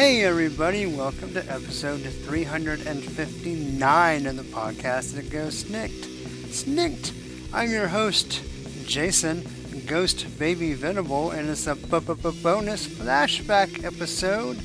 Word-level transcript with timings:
Hey 0.00 0.24
everybody, 0.24 0.86
welcome 0.86 1.34
to 1.34 1.44
episode 1.52 2.00
359 2.00 4.26
of 4.26 4.34
the 4.34 4.42
podcast 4.44 5.14
that 5.16 5.28
goes 5.28 5.64
SNIKT. 5.64 6.06
SNIKT! 6.48 7.12
I'm 7.52 7.68
your 7.68 7.88
host, 7.88 8.42
Jason, 8.86 9.46
Ghost 9.84 10.38
Baby 10.38 10.72
Venable, 10.72 11.32
and 11.32 11.50
it's 11.50 11.66
a 11.66 11.74
bonus 11.74 12.86
flashback 12.86 13.84
episode 13.84 14.58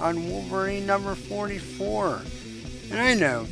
on 0.00 0.28
Wolverine 0.28 0.86
number 0.86 1.14
44. 1.14 2.22
And 2.90 2.98
I 2.98 3.14
know, 3.14 3.46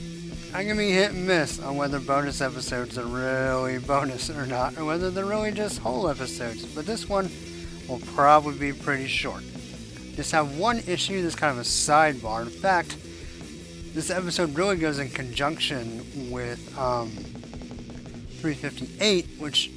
I'm 0.52 0.66
gonna 0.66 0.76
be 0.76 0.90
hit 0.90 1.12
and 1.12 1.24
miss 1.24 1.60
on 1.60 1.76
whether 1.76 2.00
bonus 2.00 2.40
episodes 2.40 2.98
are 2.98 3.06
really 3.06 3.78
bonus 3.78 4.28
or 4.28 4.44
not, 4.44 4.76
or 4.76 4.84
whether 4.84 5.08
they're 5.08 5.24
really 5.24 5.52
just 5.52 5.78
whole 5.78 6.08
episodes, 6.08 6.64
but 6.64 6.84
this 6.84 7.08
one 7.08 7.30
will 7.88 8.00
probably 8.00 8.58
be 8.58 8.72
pretty 8.72 9.06
short 9.06 9.44
just 10.18 10.32
have 10.32 10.58
one 10.58 10.80
issue 10.88 11.22
that's 11.22 11.36
kind 11.36 11.52
of 11.52 11.58
a 11.58 11.68
sidebar. 11.68 12.42
In 12.42 12.48
fact, 12.48 12.96
this 13.94 14.10
episode 14.10 14.52
really 14.56 14.76
goes 14.76 14.98
in 14.98 15.10
conjunction 15.10 16.32
with 16.32 16.76
um, 16.76 17.10
358, 18.40 19.28
which 19.38 19.70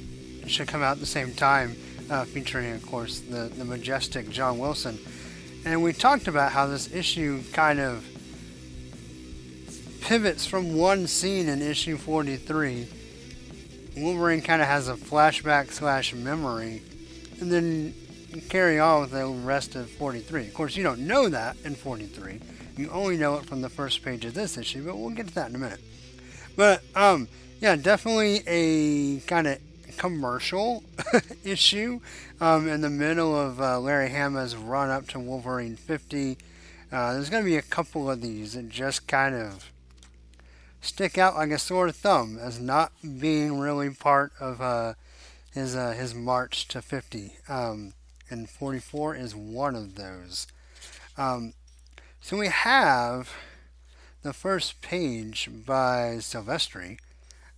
should 0.48 0.66
come 0.66 0.82
out 0.82 0.94
at 0.94 0.98
the 0.98 1.06
same 1.06 1.32
time, 1.32 1.76
uh, 2.10 2.24
featuring, 2.24 2.72
of 2.72 2.84
course, 2.84 3.20
the, 3.20 3.52
the 3.56 3.64
majestic 3.64 4.30
John 4.30 4.58
Wilson. 4.58 4.98
And 5.64 5.80
we 5.80 5.92
talked 5.92 6.26
about 6.26 6.50
how 6.50 6.66
this 6.66 6.92
issue 6.92 7.44
kind 7.52 7.78
of 7.78 8.04
pivots 10.00 10.44
from 10.44 10.76
one 10.76 11.06
scene 11.06 11.48
in 11.48 11.62
issue 11.62 11.96
43. 11.96 12.88
Wolverine 13.96 14.42
kind 14.42 14.60
of 14.60 14.66
has 14.66 14.88
a 14.88 14.94
flashback 14.94 15.70
slash 15.70 16.12
memory, 16.12 16.82
and 17.40 17.52
then 17.52 17.94
carry 18.40 18.78
on 18.78 19.02
with 19.02 19.10
the 19.10 19.26
rest 19.26 19.74
of 19.74 19.90
43. 19.90 20.48
Of 20.48 20.54
course, 20.54 20.76
you 20.76 20.82
don't 20.82 21.06
know 21.06 21.28
that 21.28 21.56
in 21.64 21.74
43. 21.74 22.40
You 22.76 22.90
only 22.90 23.16
know 23.16 23.36
it 23.36 23.46
from 23.46 23.60
the 23.60 23.68
first 23.68 24.02
page 24.02 24.24
of 24.24 24.34
this 24.34 24.56
issue, 24.56 24.84
but 24.84 24.96
we'll 24.96 25.10
get 25.10 25.28
to 25.28 25.34
that 25.34 25.50
in 25.50 25.56
a 25.56 25.58
minute. 25.58 25.80
But, 26.56 26.82
um, 26.94 27.28
yeah, 27.60 27.76
definitely 27.76 28.42
a 28.46 29.20
kind 29.20 29.46
of 29.46 29.58
commercial 29.96 30.82
issue 31.44 32.00
um, 32.40 32.68
in 32.68 32.80
the 32.80 32.90
middle 32.90 33.38
of 33.38 33.60
uh, 33.60 33.78
Larry 33.78 34.08
Hama's 34.08 34.56
run 34.56 34.90
up 34.90 35.06
to 35.08 35.20
Wolverine 35.20 35.76
50. 35.76 36.38
Uh, 36.90 37.14
there's 37.14 37.30
going 37.30 37.42
to 37.42 37.48
be 37.48 37.56
a 37.56 37.62
couple 37.62 38.10
of 38.10 38.20
these 38.20 38.54
that 38.54 38.68
just 38.68 39.06
kind 39.06 39.34
of 39.34 39.70
stick 40.80 41.16
out 41.16 41.36
like 41.36 41.50
a 41.50 41.58
sore 41.58 41.90
thumb 41.90 42.38
as 42.38 42.60
not 42.60 42.92
being 43.20 43.58
really 43.58 43.90
part 43.90 44.32
of 44.40 44.60
uh, 44.60 44.94
his 45.54 45.76
uh, 45.76 45.92
his 45.92 46.14
march 46.14 46.68
to 46.68 46.82
50. 46.82 47.36
Um, 47.48 47.94
and 48.32 48.48
44 48.48 49.14
is 49.14 49.36
one 49.36 49.76
of 49.76 49.94
those. 49.94 50.46
Um, 51.18 51.52
so 52.20 52.38
we 52.38 52.48
have 52.48 53.30
the 54.22 54.32
first 54.32 54.80
page 54.80 55.50
by 55.66 56.16
Silvestri, 56.18 56.98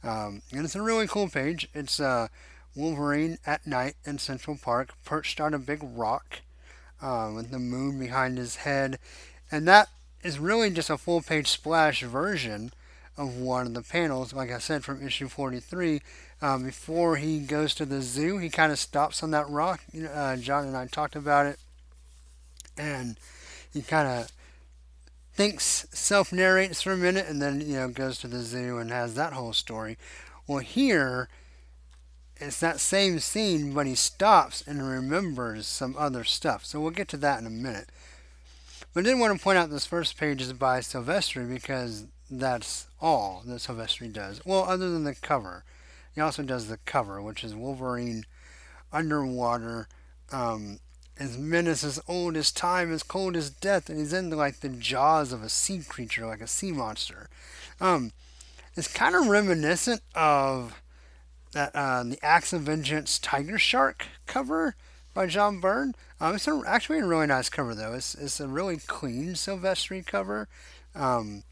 um, 0.03 0.43
and 0.51 0.65
it's 0.65 0.75
a 0.75 0.83
really 0.83 1.07
cool 1.07 1.29
page. 1.29 1.69
It's 1.75 2.01
uh, 2.01 2.27
Wolverine 2.75 3.39
at 3.47 3.67
night 3.67 3.95
in 4.05 4.19
Central 4.19 4.59
Park, 4.61 4.95
perched 5.05 5.41
on 5.41 5.55
a 5.55 5.59
big 5.59 5.81
rock 5.81 6.41
uh, 7.01 7.31
with 7.33 7.51
the 7.53 7.61
moon 7.61 7.99
behind 7.99 8.37
his 8.37 8.57
head, 8.57 8.99
and 9.53 9.69
that 9.69 9.89
is 10.25 10.41
really 10.41 10.71
just 10.71 10.91
a 10.91 10.99
full 10.99 11.23
page 11.23 11.47
splash 11.47 12.03
version 12.03 12.73
of 13.17 13.37
one 13.37 13.67
of 13.67 13.75
the 13.75 13.83
panels, 13.83 14.33
like 14.33 14.51
I 14.51 14.59
said, 14.59 14.83
from 14.83 15.07
issue 15.07 15.29
43. 15.29 16.03
Um, 16.45 16.65
before 16.65 17.17
he 17.17 17.39
goes 17.39 17.75
to 17.77 17.87
the 17.87 18.03
zoo, 18.03 18.37
he 18.37 18.51
kind 18.51 18.71
of 18.71 18.79
stops 18.79 19.23
on 19.23 19.31
that 19.31 19.49
rock. 19.49 19.81
Uh, 19.97 20.37
John 20.37 20.67
and 20.67 20.77
I 20.77 20.87
talked 20.87 21.17
about 21.17 21.47
it, 21.47 21.59
and 22.77 23.17
he 23.73 23.81
kind 23.81 24.07
of 24.07 24.31
thinks, 25.33 25.87
self 25.91 26.35
narrates 26.35 26.83
for 26.83 26.93
a 26.93 26.99
minute, 26.99 27.29
and 27.29 27.41
then 27.41 27.63
you 27.63 27.77
know 27.77 27.89
goes 27.89 28.19
to 28.19 28.29
the 28.29 28.41
zoo 28.41 28.77
and 28.77 28.91
has 28.91 29.15
that 29.15 29.33
whole 29.33 29.55
story. 29.55 29.97
Well, 30.47 30.59
here 30.59 31.31
it's 32.37 32.61
that 32.61 32.79
same 32.79 33.21
scene, 33.21 33.73
but 33.73 33.87
he 33.87 33.95
stops 33.95 34.63
and 34.67 34.87
remembers 34.87 35.67
some 35.67 35.97
other 35.99 36.25
stuff. 36.25 36.67
So 36.67 36.79
we'll 36.79 36.91
get 36.91 37.09
to 37.09 37.17
that 37.17 37.41
in 37.41 37.47
a 37.47 37.51
minute. 37.51 37.89
But 38.93 39.01
I 39.01 39.05
did 39.05 39.19
want 39.19 39.35
to 39.35 39.43
point 39.43 39.57
out 39.57 39.71
this 39.71 39.87
first 39.87 40.19
page 40.19 40.43
is 40.43 40.53
by 40.53 40.81
Silvestri 40.81 41.49
because 41.49 42.05
that's 42.31 42.87
all 43.01 43.43
that 43.47 43.61
Silvestri 43.61 44.13
does. 44.13 44.43
Well, 44.45 44.65
other 44.65 44.91
than 44.91 45.05
the 45.05 45.15
cover. 45.15 45.65
He 46.15 46.21
also 46.21 46.43
does 46.43 46.69
the 46.69 46.79
cover, 46.79 47.21
which 47.21 47.43
is 47.43 47.55
Wolverine 47.55 48.25
underwater. 48.93 49.89
Um, 50.31 50.79
his 51.19 51.39
menace 51.39 51.85
as 51.85 52.01
old 52.09 52.37
as 52.37 52.51
time, 52.51 52.93
as 52.93 53.03
cold 53.03 53.37
as 53.37 53.51
death, 53.51 53.89
and 53.89 53.99
he's 53.99 54.13
in 54.13 54.31
like 54.31 54.61
the 54.61 54.69
jaws 54.69 55.33
of 55.33 55.43
a 55.43 55.49
sea 55.49 55.83
creature, 55.87 56.27
like 56.27 56.41
a 56.41 56.47
sea 56.47 56.73
monster. 56.73 57.29
Um, 57.81 58.13
it's 58.77 58.93
kind 58.93 59.15
of 59.15 59.29
reminiscent 59.29 60.03
of 60.15 60.81
that 61.53 61.75
uh, 61.75 62.03
the 62.03 62.19
Acts 62.23 62.53
of 62.53 62.63
Vengeance 62.63 63.19
Tiger 63.19 63.59
Shark 63.59 64.07
cover 64.27 64.75
by 65.13 65.27
John 65.27 65.61
Byrne. 65.61 65.95
Um, 66.21 66.35
it's 66.35 66.49
a, 66.49 66.63
actually 66.67 66.99
a 66.99 67.07
really 67.07 67.29
nice 67.29 67.49
cover 67.49 67.75
though. 67.75 67.95
It's 67.95 68.15
it's 68.15 68.41
a 68.41 68.49
really 68.49 68.77
clean 68.77 69.35
Silvestri 69.35 70.05
cover. 70.05 70.49
Um, 70.95 71.45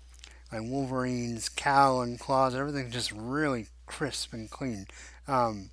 like 0.53 0.63
Wolverine's 0.63 1.49
cowl 1.49 2.03
and 2.03 2.21
claws, 2.21 2.55
everything 2.55 2.91
just 2.91 3.11
really 3.13 3.67
crisp 3.93 4.33
and 4.33 4.51
clean. 4.51 4.87
Um, 5.29 5.71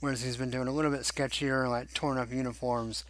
whereas 0.00 0.22
he's 0.22 0.36
been 0.36 0.50
doing 0.50 0.68
a 0.68 0.72
little 0.72 0.90
bit 0.90 1.00
sketchier, 1.00 1.68
like 1.68 1.94
torn 1.94 2.18
up 2.18 2.30
uniforms. 2.30 3.04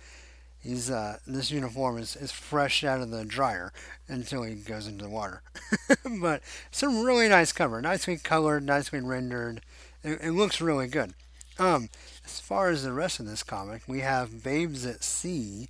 He's 0.60 0.91
uh, 0.91 1.19
this 1.26 1.50
uniform 1.50 1.99
is, 1.99 2.15
is 2.15 2.31
fresh 2.31 2.84
out 2.84 3.00
of 3.00 3.10
the 3.10 3.25
dryer 3.25 3.72
until 4.06 4.44
he 4.44 4.54
goes 4.54 4.87
into 4.87 5.04
the 5.04 5.10
water. 5.10 5.43
but 6.21 6.43
some 6.71 7.04
really 7.04 7.28
nice 7.28 7.53
cover, 7.53 7.82
nicely 7.82 8.16
colored, 8.16 8.65
nicely 8.65 9.00
rendered. 9.00 9.60
It, 10.04 10.21
it 10.22 10.31
looks 10.32 10.60
really 10.60 10.87
good. 10.87 11.15
Um, 11.59 11.91
as 12.25 12.38
far 12.38 12.70
as 12.70 12.84
the 12.84 12.93
rest 12.93 13.19
of 13.19 13.26
this 13.26 13.43
comic, 13.43 13.82
we 13.88 14.00
have 14.00 14.44
Babes 14.44 14.87
at 14.87 15.03
Sea, 15.03 15.69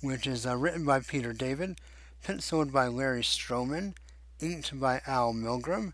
which 0.00 0.26
is 0.26 0.44
uh, 0.44 0.56
written 0.56 0.84
by 0.84 1.00
Peter 1.00 1.32
David, 1.32 1.78
penciled 2.24 2.72
by 2.72 2.88
Larry 2.88 3.22
Stroman, 3.22 3.94
inked 4.40 4.78
by 4.80 5.00
Al 5.06 5.32
Milgrom, 5.32 5.92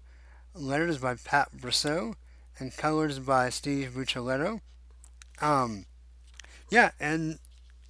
letters 0.55 0.99
by 0.99 1.15
Pat 1.15 1.51
Brosseau, 1.57 2.15
and 2.59 2.77
colors 2.77 3.19
by 3.19 3.49
Steve 3.49 3.93
Buccellato. 3.97 4.61
Um, 5.41 5.87
yeah, 6.71 6.91
and 7.01 7.39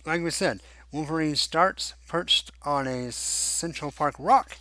like 0.07 0.23
we 0.23 0.31
said, 0.31 0.61
Wolverine 0.93 1.37
starts 1.37 1.95
perched 2.09 2.51
on 2.63 2.87
a 2.87 3.13
Central 3.13 3.91
Park 3.91 4.15
rock, 4.19 4.59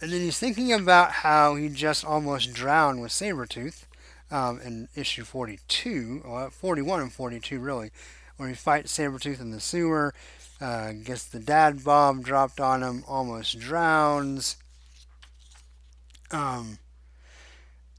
and 0.00 0.12
then 0.12 0.20
he's 0.20 0.38
thinking 0.38 0.72
about 0.72 1.10
how 1.10 1.56
he 1.56 1.68
just 1.68 2.04
almost 2.04 2.52
drowned 2.52 3.00
with 3.00 3.12
Sabretooth 3.12 3.84
um, 4.30 4.60
in 4.60 4.88
issue 4.94 5.24
42, 5.24 6.22
or 6.24 6.50
41 6.50 7.00
and 7.00 7.12
42 7.12 7.58
really, 7.58 7.90
where 8.36 8.48
he 8.48 8.54
fights 8.54 8.96
Sabretooth 8.96 9.40
in 9.40 9.50
the 9.50 9.60
sewer, 9.60 10.14
uh, 10.60 10.92
gets 10.92 11.24
the 11.24 11.40
dad 11.40 11.84
bomb 11.84 12.22
dropped 12.22 12.60
on 12.60 12.82
him, 12.82 13.04
almost 13.06 13.58
drowns. 13.58 14.56
Um, 16.30 16.78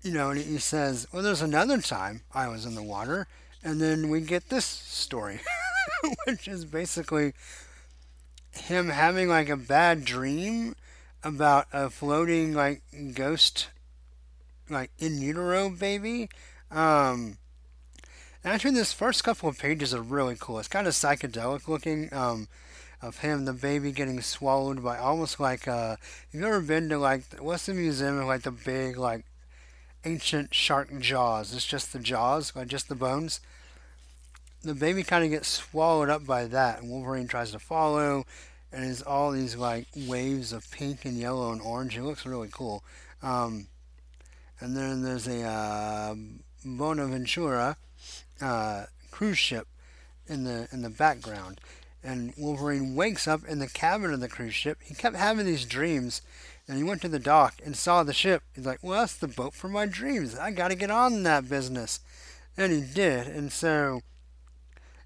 you 0.06 0.12
know, 0.12 0.30
and 0.30 0.40
he 0.40 0.60
says, 0.60 1.08
well, 1.12 1.24
there's 1.24 1.42
another 1.42 1.82
time 1.82 2.22
I 2.32 2.48
was 2.48 2.64
in 2.64 2.76
the 2.76 2.84
water, 2.84 3.28
and 3.64 3.82
then 3.82 4.10
we 4.10 4.22
get 4.22 4.50
this 4.50 4.64
story, 4.64 5.40
which 6.26 6.48
is 6.48 6.64
basically 6.64 7.34
him 8.52 8.90
having 8.90 9.28
like 9.28 9.50
a 9.50 9.58
bad 9.58 10.06
dream 10.06 10.76
about 11.24 11.66
a 11.74 11.90
floating 11.90 12.54
like 12.54 12.84
ghost, 13.16 13.70
like 14.70 14.92
in 15.00 15.20
utero 15.20 15.72
baby. 15.72 16.30
Um, 16.70 17.40
actually, 18.44 18.76
this 18.76 18.94
first 18.94 19.24
couple 19.24 19.50
of 19.50 19.58
pages 19.58 19.92
are 19.92 20.04
really 20.04 20.38
cool. 20.40 20.60
It's 20.60 20.68
kind 20.68 20.86
of 20.86 20.94
psychedelic 20.94 21.68
looking. 21.68 22.14
Um, 22.14 22.48
of 23.02 23.20
him, 23.20 23.46
the 23.46 23.54
baby 23.54 23.92
getting 23.92 24.20
swallowed 24.22 24.84
by 24.84 24.98
almost 24.98 25.40
like 25.40 25.68
uh, 25.68 25.96
you've 26.32 26.44
ever 26.44 26.62
been 26.62 26.90
to 26.90 26.98
like 26.98 27.24
what's 27.40 27.66
the 27.66 27.74
museum 27.74 28.20
of 28.20 28.26
like 28.26 28.44
the 28.44 28.52
big 28.52 28.98
like 28.98 29.26
ancient 30.06 30.54
shark 30.54 30.98
jaws? 31.00 31.54
It's 31.54 31.66
just 31.66 31.92
the 31.94 32.00
jaws, 32.00 32.54
just 32.68 32.90
the 32.90 32.96
bones. 32.96 33.42
The 34.64 34.74
baby 34.74 35.04
kind 35.04 35.24
of 35.24 35.30
gets 35.30 35.48
swallowed 35.48 36.10
up 36.10 36.26
by 36.26 36.46
that, 36.46 36.82
and 36.82 36.90
Wolverine 36.90 37.28
tries 37.28 37.52
to 37.52 37.60
follow, 37.60 38.26
and 38.72 38.84
there's 38.84 39.02
all 39.02 39.32
these 39.32 39.56
like 39.56 39.88
waves 39.96 40.52
of 40.54 40.70
pink 40.72 41.06
and 41.06 41.18
yellow 41.18 41.52
and 41.52 41.62
orange. 41.62 41.98
It 41.98 42.04
looks 42.04 42.26
really 42.26 42.50
cool. 42.52 42.84
Um, 43.22 43.68
and 44.60 44.76
then 44.76 45.04
there's 45.04 45.28
a 45.28 45.44
uh, 45.44 46.16
Bonaventura 46.64 47.78
uh, 48.42 48.86
cruise 49.12 49.38
ship 49.38 49.68
in 50.28 50.44
the 50.44 50.68
in 50.72 50.82
the 50.82 50.90
background. 50.90 51.60
And 52.04 52.34
Wolverine 52.38 52.96
wakes 52.96 53.28
up 53.28 53.44
in 53.46 53.60
the 53.60 53.68
cabin 53.68 54.14
of 54.14 54.20
the 54.20 54.30
cruise 54.30 54.54
ship. 54.54 54.78
He 54.84 54.94
kept 54.94 55.16
having 55.16 55.46
these 55.46 55.66
dreams, 55.66 56.22
and 56.68 56.78
he 56.78 56.84
went 56.84 57.02
to 57.02 57.08
the 57.08 57.20
dock 57.20 57.56
and 57.64 57.76
saw 57.76 58.04
the 58.04 58.14
ship. 58.14 58.44
He's 58.54 58.66
like, 58.66 58.80
"Well, 58.82 59.00
that's 59.00 59.16
the 59.16 59.28
boat 59.28 59.54
for 59.54 59.68
my 59.68 59.86
dreams. 59.86 60.38
I 60.38 60.52
got 60.52 60.70
to 60.70 60.76
get 60.76 60.92
on 60.92 61.24
that 61.24 61.50
business." 61.50 62.00
And 62.58 62.72
he 62.72 62.82
did, 62.82 63.28
and 63.28 63.52
so 63.52 64.02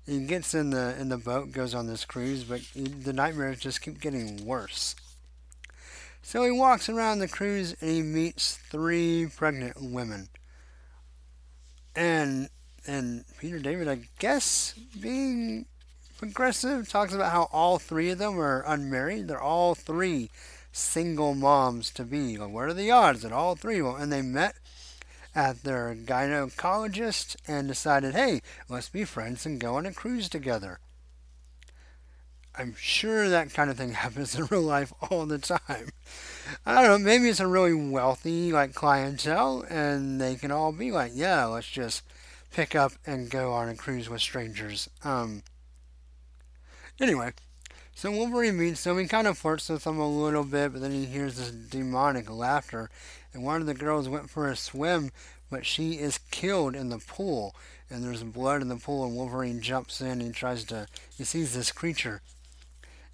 he 0.05 0.25
gets 0.25 0.53
in 0.53 0.71
the 0.71 0.95
in 0.99 1.09
the 1.09 1.17
boat, 1.17 1.51
goes 1.51 1.75
on 1.75 1.87
this 1.87 2.05
cruise, 2.05 2.43
but 2.43 2.59
he, 2.59 2.83
the 2.83 3.13
nightmares 3.13 3.59
just 3.59 3.81
keep 3.81 3.99
getting 4.01 4.45
worse. 4.45 4.95
So 6.21 6.43
he 6.43 6.51
walks 6.51 6.89
around 6.89 7.19
the 7.19 7.27
cruise 7.27 7.75
and 7.81 7.89
he 7.89 8.01
meets 8.01 8.55
three 8.55 9.27
pregnant 9.35 9.77
women. 9.81 10.29
And 11.95 12.49
and 12.87 13.25
Peter 13.39 13.59
David, 13.59 13.87
I 13.87 14.01
guess, 14.19 14.73
being 14.99 15.65
progressive, 16.17 16.89
talks 16.89 17.13
about 17.13 17.31
how 17.31 17.49
all 17.51 17.77
three 17.79 18.09
of 18.09 18.17
them 18.17 18.39
are 18.39 18.63
unmarried. 18.65 19.27
They're 19.27 19.41
all 19.41 19.75
three 19.75 20.29
single 20.71 21.33
moms 21.33 21.91
to 21.91 22.03
be. 22.03 22.37
Like, 22.37 22.51
what 22.51 22.69
are 22.69 22.73
the 22.73 22.91
odds 22.91 23.21
that 23.21 23.31
all 23.31 23.55
three 23.55 23.81
them? 23.81 23.95
And 23.95 24.11
they 24.11 24.21
met 24.21 24.55
at 25.35 25.63
their 25.63 25.95
gynecologist 25.95 27.35
and 27.47 27.67
decided, 27.67 28.13
hey, 28.13 28.41
let's 28.67 28.89
be 28.89 29.05
friends 29.05 29.45
and 29.45 29.59
go 29.59 29.75
on 29.75 29.85
a 29.85 29.93
cruise 29.93 30.29
together. 30.29 30.79
I'm 32.55 32.75
sure 32.77 33.29
that 33.29 33.53
kind 33.53 33.69
of 33.69 33.77
thing 33.77 33.91
happens 33.93 34.35
in 34.35 34.45
real 34.45 34.61
life 34.61 34.91
all 35.09 35.25
the 35.25 35.37
time. 35.37 35.89
I 36.65 36.81
don't 36.81 37.01
know, 37.01 37.05
maybe 37.05 37.29
it's 37.29 37.39
a 37.39 37.47
really 37.47 37.73
wealthy 37.73 38.51
like 38.51 38.73
clientele 38.73 39.65
and 39.69 40.19
they 40.19 40.35
can 40.35 40.51
all 40.51 40.71
be 40.71 40.91
like, 40.91 41.11
yeah, 41.15 41.45
let's 41.45 41.69
just 41.69 42.03
pick 42.51 42.75
up 42.75 42.93
and 43.05 43.29
go 43.29 43.53
on 43.53 43.69
a 43.69 43.75
cruise 43.75 44.09
with 44.09 44.21
strangers. 44.21 44.89
Um 45.03 45.43
anyway, 46.99 47.31
so 47.99 48.11
Wolverine 48.11 48.57
meets 48.57 48.81
them, 48.85 48.97
he 48.97 49.07
kind 49.07 49.27
of 49.27 49.37
flirts 49.37 49.67
with 49.67 49.83
them 49.83 49.99
a 49.99 50.07
little 50.07 50.45
bit, 50.45 50.71
but 50.71 50.81
then 50.81 50.91
he 50.91 51.03
hears 51.03 51.35
this 51.35 51.51
demonic 51.51 52.29
laughter 52.29 52.89
and 53.33 53.43
one 53.43 53.59
of 53.59 53.67
the 53.67 53.73
girls 53.73 54.07
went 54.07 54.29
for 54.29 54.47
a 54.47 54.55
swim, 54.55 55.11
but 55.51 55.65
she 55.65 55.95
is 55.95 56.19
killed 56.31 56.77
in 56.77 56.87
the 56.87 56.99
pool. 56.99 57.53
And 57.89 58.01
there's 58.01 58.23
blood 58.23 58.61
in 58.61 58.69
the 58.69 58.77
pool, 58.77 59.05
and 59.05 59.17
Wolverine 59.17 59.59
jumps 59.59 59.99
in 59.99 60.07
and 60.07 60.21
he 60.21 60.31
tries 60.31 60.63
to. 60.65 60.87
He 61.17 61.25
sees 61.25 61.53
this 61.53 61.73
creature, 61.73 62.21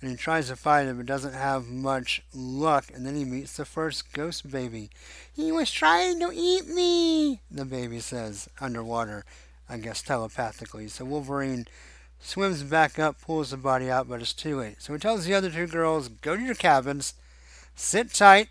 and 0.02 0.12
he 0.12 0.16
tries 0.18 0.50
to 0.50 0.56
fight 0.56 0.86
it, 0.86 0.98
but 0.98 1.08
doesn't 1.08 1.34
have 1.34 1.66
much 1.66 2.22
luck. 2.32 2.86
And 2.94 3.08
then 3.08 3.16
he 3.16 3.26
meets 3.26 3.58
the 3.58 3.66
first 3.66 4.14
ghost 4.14 4.52
baby. 4.52 4.92
He 5.34 5.52
was 5.52 5.72
trying 5.72 6.20
to 6.20 6.32
eat 6.32 6.68
me, 6.68 7.42
the 7.50 7.66
baby 7.66 8.02
says 8.02 8.48
underwater, 8.62 9.26
I 9.68 9.78
guess 9.78 10.04
telepathically. 10.04 10.90
So 10.90 11.06
Wolverine 11.06 11.66
swims 12.20 12.64
back 12.64 13.00
up, 13.00 13.22
pulls 13.22 13.52
the 13.52 13.58
body 13.58 13.90
out, 13.90 14.08
but 14.10 14.22
it's 14.22 14.34
too 14.34 14.60
late. 14.60 14.82
So 14.82 14.94
he 14.94 15.00
tells 15.00 15.26
the 15.26 15.34
other 15.34 15.50
two 15.50 15.68
girls, 15.68 16.08
"Go 16.08 16.36
to 16.36 16.42
your 16.42 16.56
cabins, 16.56 17.14
sit 17.76 18.14
tight." 18.14 18.50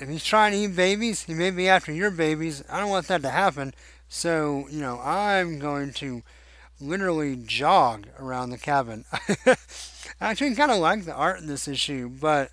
if 0.00 0.08
he's 0.08 0.24
trying 0.24 0.52
to 0.52 0.58
eat 0.58 0.74
babies, 0.74 1.24
he 1.24 1.34
may 1.34 1.50
be 1.50 1.68
after 1.68 1.92
your 1.92 2.10
babies. 2.10 2.64
I 2.70 2.80
don't 2.80 2.88
want 2.88 3.06
that 3.08 3.22
to 3.22 3.30
happen. 3.30 3.74
So, 4.08 4.66
you 4.70 4.80
know, 4.80 4.98
I'm 5.00 5.58
going 5.58 5.92
to 5.94 6.22
literally 6.80 7.36
jog 7.36 8.06
around 8.18 8.50
the 8.50 8.58
cabin. 8.58 9.04
I 9.12 9.56
actually 10.20 10.54
kind 10.54 10.72
of 10.72 10.78
like 10.78 11.04
the 11.04 11.14
art 11.14 11.40
in 11.40 11.46
this 11.46 11.68
issue, 11.68 12.08
but 12.08 12.50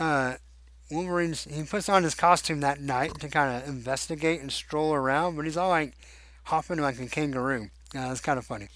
uh, 0.00 0.34
Wolverine's 0.90 1.44
he 1.44 1.62
puts 1.62 1.88
on 1.88 2.02
his 2.02 2.16
costume 2.16 2.60
that 2.60 2.80
night 2.80 3.20
to 3.20 3.28
kind 3.28 3.62
of 3.62 3.68
investigate 3.68 4.40
and 4.40 4.52
stroll 4.52 4.92
around, 4.92 5.36
but 5.36 5.44
he's 5.44 5.56
all 5.56 5.68
like 5.68 5.94
hopping 6.44 6.78
like 6.78 6.98
a 6.98 7.06
kangaroo. 7.06 7.70
Uh, 7.96 8.08
it's 8.10 8.20
kind 8.20 8.38
of 8.38 8.44
funny. 8.44 8.68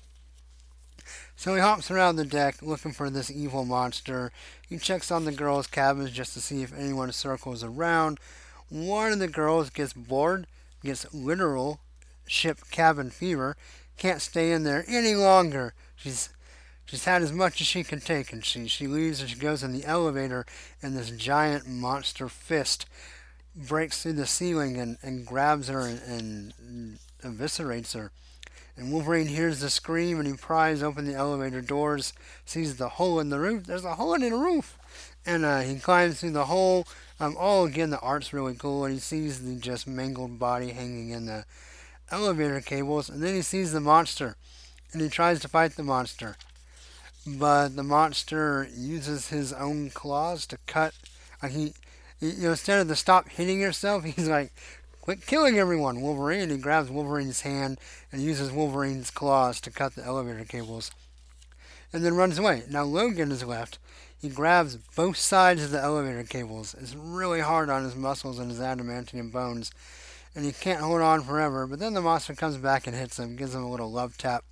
So 1.38 1.55
he 1.55 1.61
hops 1.61 1.88
around 1.88 2.17
the 2.17 2.25
deck 2.25 2.56
looking 2.62 2.90
for 2.90 3.11
this 3.11 3.31
evil 3.31 3.64
monster. 3.64 4.32
He 4.69 4.76
checks 4.76 5.12
on 5.12 5.25
the 5.25 5.31
girls' 5.31 5.69
cabins 5.69 6.11
just 6.11 6.35
to 6.35 6.40
see 6.40 6.62
if 6.62 6.76
anyone 6.76 7.12
circles 7.12 7.62
around. 7.62 8.19
One 8.69 9.12
of 9.12 9.20
the 9.20 9.29
girls 9.29 9.70
gets 9.70 9.93
bored, 9.93 10.49
gets 10.82 11.06
literal 11.14 11.79
ship 12.26 12.58
cabin 12.73 13.11
fever, 13.11 13.56
can't 13.96 14.20
stay 14.20 14.50
in 14.50 14.64
there 14.64 14.85
any 14.88 15.14
longer. 15.14 15.75
She's 15.94 16.31
she's 16.85 17.05
had 17.05 17.23
as 17.23 17.31
much 17.31 17.61
as 17.61 17.69
she 17.69 17.84
can 17.84 18.00
take, 18.00 18.32
and 18.32 18.44
she 18.44 18.67
she 18.67 18.88
leaves 18.88 19.20
and 19.20 19.31
she 19.31 19.38
goes 19.38 19.62
in 19.62 19.73
the 19.73 19.84
elevator, 19.84 20.44
and 20.82 20.96
this 20.96 21.11
giant 21.11 21.69
monster 21.69 22.29
fist 22.29 22.84
breaks 23.55 24.02
through 24.02 24.14
the 24.14 24.26
ceiling 24.26 24.76
and, 24.76 24.99
and 25.02 25.25
grabs 25.25 25.69
her 25.69 25.87
and, 25.87 26.52
and 26.58 26.99
eviscerates 27.23 27.94
her. 27.94 28.11
And 28.79 28.93
Wolverine 28.93 29.27
hears 29.27 29.59
the 29.59 29.71
scream 29.71 30.21
and 30.21 30.29
he 30.29 30.35
pries 30.35 30.85
open 30.85 31.05
the 31.05 31.15
elevator 31.15 31.61
doors, 31.61 32.13
sees 32.47 32.77
the 32.77 32.91
hole 32.91 33.19
in 33.19 33.29
the 33.29 33.41
roof. 33.41 33.67
There's 33.67 33.85
a 33.85 33.97
hole 33.97 34.15
in 34.15 34.21
the 34.21 34.31
roof! 34.31 34.79
And 35.27 35.45
uh, 35.45 35.61
he 35.61 35.81
climbs 35.81 36.21
through 36.21 36.31
the 36.31 36.45
hole. 36.45 36.87
Um, 37.19 37.37
all 37.37 37.65
again, 37.65 37.91
the 37.91 37.99
art's 37.99 38.33
really 38.33 38.55
cool. 38.55 38.85
And 38.85 38.95
he 38.95 39.01
sees 39.01 39.43
the 39.43 39.57
just 39.57 39.89
mangled 39.89 40.39
body 40.39 40.71
hanging 40.71 41.11
in 41.11 41.27
the 41.27 41.45
elevator 42.13 42.61
cables. 42.61 43.09
And 43.09 43.21
then 43.21 43.35
he 43.35 43.43
sees 43.43 43.73
the 43.73 43.81
monster. 43.81 44.37
And 44.93 45.03
he 45.03 45.09
tries 45.09 45.41
to 45.41 45.49
fight 45.49 45.73
the 45.73 45.83
monster. 45.83 46.37
But 47.27 47.75
the 47.75 47.83
monster 47.83 48.69
uses 48.73 49.29
his 49.29 49.53
own 49.53 49.91
claws 49.91 50.47
to 50.47 50.59
cut. 50.67 50.95
Like 51.43 51.51
he, 51.51 51.75
you 52.21 52.45
know, 52.45 52.51
instead 52.51 52.81
of 52.81 52.87
the 52.87 52.97
stop 52.97 53.29
hitting 53.29 53.61
yourself, 53.61 54.05
he's 54.05 54.29
like 54.29 54.53
Quit 55.08 55.25
killing 55.25 55.58
everyone, 55.58 56.02
Wolverine. 56.02 56.50
He 56.50 56.58
grabs 56.58 56.90
Wolverine's 56.90 57.40
hand 57.40 57.78
and 58.12 58.20
uses 58.20 58.52
Wolverine's 58.52 59.10
claws 59.10 59.58
to 59.62 59.70
cut 59.70 59.94
the 59.94 60.05
elevator 60.05 60.44
cables. 60.44 60.90
And 61.94 62.05
then 62.05 62.14
runs 62.14 62.38
away. 62.38 62.64
Now 62.69 62.82
Logan 62.82 63.32
is 63.32 63.43
left. 63.43 63.78
He 64.20 64.28
grabs 64.28 64.76
both 64.76 65.16
sides 65.16 65.64
of 65.64 65.70
the 65.70 65.81
elevator 65.81 66.25
cables. 66.25 66.76
It's 66.78 66.94
really 66.94 67.40
hard 67.40 67.70
on 67.70 67.84
his 67.84 67.96
muscles 67.96 68.38
and 68.38 68.50
his 68.50 68.60
adamantium 68.60 69.32
bones. 69.32 69.70
And 70.34 70.44
he 70.44 70.52
can't 70.52 70.82
hold 70.82 71.00
on 71.00 71.22
forever. 71.22 71.66
But 71.66 71.78
then 71.78 71.94
the 71.94 72.02
monster 72.02 72.34
comes 72.34 72.58
back 72.58 72.87
and 72.87 72.94
hits 72.94 73.19
him, 73.19 73.37
gives 73.37 73.55
him 73.55 73.62
a 73.62 73.70
little 73.70 73.90
love 73.90 74.19
tap. 74.19 74.44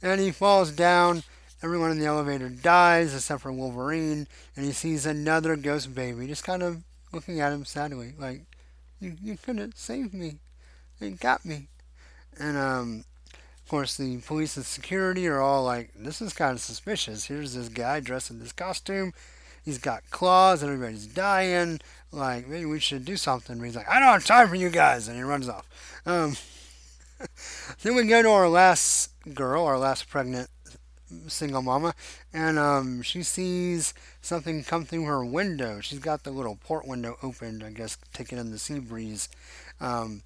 And 0.00 0.22
he 0.22 0.30
falls 0.30 0.72
down. 0.72 1.22
Everyone 1.62 1.90
in 1.90 1.98
the 1.98 2.06
elevator 2.06 2.48
dies 2.48 3.14
except 3.14 3.42
for 3.42 3.52
Wolverine. 3.52 4.26
And 4.56 4.64
he 4.64 4.72
sees 4.72 5.04
another 5.04 5.54
ghost 5.54 5.94
baby 5.94 6.26
just 6.28 6.44
kind 6.44 6.62
of 6.62 6.82
looking 7.12 7.40
at 7.40 7.52
him 7.52 7.66
sadly. 7.66 8.14
Like, 8.18 8.40
you, 9.00 9.16
you 9.22 9.36
couldn't 9.36 9.76
save 9.76 10.14
me. 10.14 10.36
They 11.00 11.10
got 11.10 11.44
me. 11.44 11.68
And, 12.38 12.56
um, 12.56 13.04
of 13.32 13.68
course, 13.68 13.96
the 13.96 14.18
police 14.18 14.56
and 14.56 14.64
security 14.64 15.26
are 15.26 15.40
all 15.40 15.64
like, 15.64 15.90
this 15.96 16.22
is 16.22 16.32
kind 16.32 16.52
of 16.52 16.60
suspicious. 16.60 17.24
Here's 17.24 17.54
this 17.54 17.68
guy 17.68 18.00
dressed 18.00 18.30
in 18.30 18.38
this 18.38 18.52
costume. 18.52 19.12
He's 19.64 19.78
got 19.78 20.08
claws. 20.10 20.62
And 20.62 20.72
everybody's 20.72 21.06
dying. 21.06 21.80
Like, 22.12 22.46
maybe 22.46 22.66
we 22.66 22.80
should 22.80 23.04
do 23.04 23.16
something. 23.16 23.58
But 23.58 23.64
he's 23.64 23.76
like, 23.76 23.88
I 23.88 23.98
don't 23.98 24.08
have 24.08 24.24
time 24.24 24.48
for 24.48 24.54
you 24.54 24.70
guys. 24.70 25.08
And 25.08 25.16
he 25.16 25.22
runs 25.22 25.48
off. 25.48 25.66
Um, 26.06 26.36
then 27.82 27.96
we 27.96 28.06
go 28.06 28.22
to 28.22 28.30
our 28.30 28.48
last 28.48 29.10
girl, 29.34 29.64
our 29.64 29.78
last 29.78 30.08
pregnant 30.08 30.48
single 31.28 31.62
mama, 31.62 31.94
and 32.32 32.58
um, 32.58 33.02
she 33.02 33.22
sees 33.22 33.94
something 34.20 34.64
come 34.64 34.84
through 34.84 35.04
her 35.04 35.24
window. 35.24 35.80
She's 35.80 35.98
got 35.98 36.24
the 36.24 36.30
little 36.30 36.56
port 36.56 36.86
window 36.86 37.16
opened, 37.22 37.62
I 37.62 37.70
guess, 37.70 37.96
taking 38.12 38.38
in 38.38 38.50
the 38.50 38.58
sea 38.58 38.78
breeze. 38.78 39.28
Um, 39.80 40.22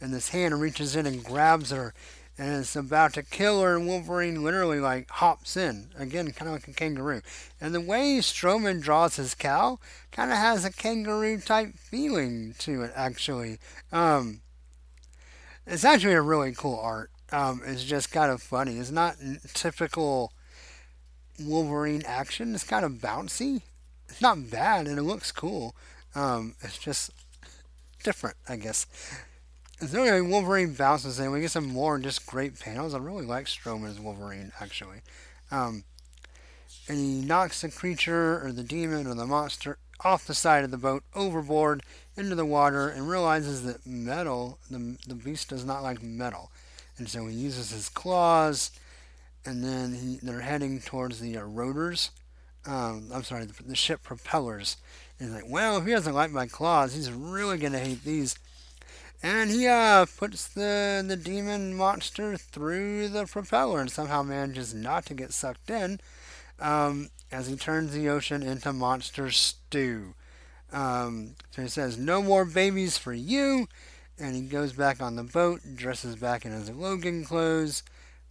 and 0.00 0.12
this 0.12 0.30
hand 0.30 0.60
reaches 0.60 0.96
in 0.96 1.06
and 1.06 1.24
grabs 1.24 1.70
her, 1.70 1.94
and 2.36 2.60
it's 2.60 2.76
about 2.76 3.14
to 3.14 3.22
kill 3.22 3.62
her. 3.62 3.76
And 3.76 3.86
Wolverine 3.86 4.42
literally 4.42 4.80
like 4.80 5.08
hops 5.08 5.56
in 5.56 5.88
again, 5.96 6.30
kind 6.32 6.48
of 6.48 6.54
like 6.54 6.68
a 6.68 6.72
kangaroo. 6.72 7.22
And 7.60 7.74
the 7.74 7.80
way 7.80 8.18
Stroman 8.18 8.82
draws 8.82 9.16
his 9.16 9.34
cow 9.34 9.78
kind 10.10 10.30
of 10.30 10.38
has 10.38 10.64
a 10.64 10.72
kangaroo 10.72 11.40
type 11.40 11.78
feeling 11.78 12.54
to 12.58 12.82
it, 12.82 12.92
actually. 12.94 13.58
Um, 13.92 14.40
it's 15.66 15.84
actually 15.84 16.14
a 16.14 16.20
really 16.20 16.52
cool 16.52 16.78
art 16.78 17.10
um, 17.32 17.62
is 17.64 17.84
just 17.84 18.12
kind 18.12 18.30
of 18.30 18.42
funny. 18.42 18.78
It's 18.78 18.90
not 18.90 19.16
typical 19.54 20.32
Wolverine 21.40 22.02
action. 22.06 22.54
It's 22.54 22.64
kind 22.64 22.84
of 22.84 22.92
bouncy. 22.92 23.62
It's 24.08 24.20
not 24.20 24.50
bad, 24.50 24.86
and 24.86 24.98
it 24.98 25.02
looks 25.02 25.32
cool. 25.32 25.74
Um, 26.14 26.54
it's 26.60 26.78
just 26.78 27.10
different, 28.02 28.36
I 28.48 28.56
guess. 28.56 28.86
So 29.80 30.02
anyway, 30.02 30.20
Wolverine 30.20 30.74
bounces 30.74 31.18
in. 31.18 31.32
We 31.32 31.40
get 31.40 31.50
some 31.50 31.66
more 31.66 31.98
just 31.98 32.26
great 32.26 32.60
panels. 32.60 32.94
I 32.94 32.98
really 32.98 33.26
like 33.26 33.46
Stroman's 33.46 33.98
Wolverine, 33.98 34.52
actually. 34.60 34.98
Um, 35.50 35.84
and 36.88 36.98
he 36.98 37.26
knocks 37.26 37.62
the 37.62 37.70
creature, 37.70 38.44
or 38.44 38.52
the 38.52 38.62
demon, 38.62 39.06
or 39.06 39.14
the 39.14 39.26
monster 39.26 39.78
off 40.00 40.26
the 40.26 40.34
side 40.34 40.64
of 40.64 40.70
the 40.70 40.76
boat, 40.76 41.02
overboard, 41.14 41.82
into 42.16 42.34
the 42.34 42.44
water, 42.44 42.88
and 42.88 43.08
realizes 43.08 43.64
that 43.64 43.86
metal, 43.86 44.58
the, 44.70 44.96
the 45.06 45.14
beast 45.14 45.48
does 45.48 45.64
not 45.64 45.82
like 45.82 46.02
metal. 46.02 46.50
And 46.98 47.08
so 47.08 47.26
he 47.26 47.34
uses 47.34 47.70
his 47.70 47.88
claws, 47.88 48.70
and 49.44 49.64
then 49.64 49.94
he, 49.94 50.18
they're 50.22 50.40
heading 50.40 50.80
towards 50.80 51.20
the 51.20 51.36
uh, 51.38 51.42
rotors. 51.42 52.10
Um, 52.66 53.10
I'm 53.12 53.24
sorry, 53.24 53.44
the, 53.44 53.62
the, 53.62 53.76
ship 53.76 54.02
propellers. 54.02 54.76
he's 55.18 55.30
like, 55.30 55.44
well, 55.48 55.76
if 55.76 55.84
he 55.84 55.92
doesn't 55.92 56.14
like 56.14 56.30
my 56.30 56.46
claws, 56.46 56.94
he's 56.94 57.12
really 57.12 57.58
gonna 57.58 57.78
hate 57.78 58.04
these. 58.04 58.38
And 59.22 59.50
he 59.50 59.66
uh, 59.66 60.06
puts 60.18 60.46
the 60.48 61.02
the 61.06 61.16
demon 61.16 61.74
monster 61.74 62.36
through 62.36 63.08
the 63.08 63.24
propeller 63.24 63.80
and 63.80 63.90
somehow 63.90 64.22
manages 64.22 64.74
not 64.74 65.06
to 65.06 65.14
get 65.14 65.32
sucked 65.32 65.70
in 65.70 65.98
um, 66.60 67.08
as 67.32 67.46
he 67.46 67.56
turns 67.56 67.92
the 67.92 68.08
ocean 68.08 68.42
into 68.42 68.72
monster 68.72 69.30
stew. 69.30 70.14
Um, 70.72 71.36
so 71.50 71.62
he 71.62 71.68
says, 71.68 71.96
"No 71.96 72.22
more 72.22 72.44
babies 72.44 72.98
for 72.98 73.12
you." 73.12 73.68
And 74.18 74.36
he 74.36 74.42
goes 74.42 74.72
back 74.72 75.02
on 75.02 75.16
the 75.16 75.24
boat, 75.24 75.60
dresses 75.74 76.16
back 76.16 76.44
in 76.44 76.52
his 76.52 76.70
Logan 76.70 77.24
clothes, 77.24 77.82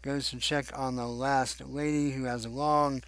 goes 0.02 0.30
to 0.30 0.38
check 0.38 0.66
on 0.78 0.96
the 0.96 1.08
last 1.08 1.62
lady 1.62 2.12
who 2.12 2.24
has 2.26 2.48
long 2.48 3.02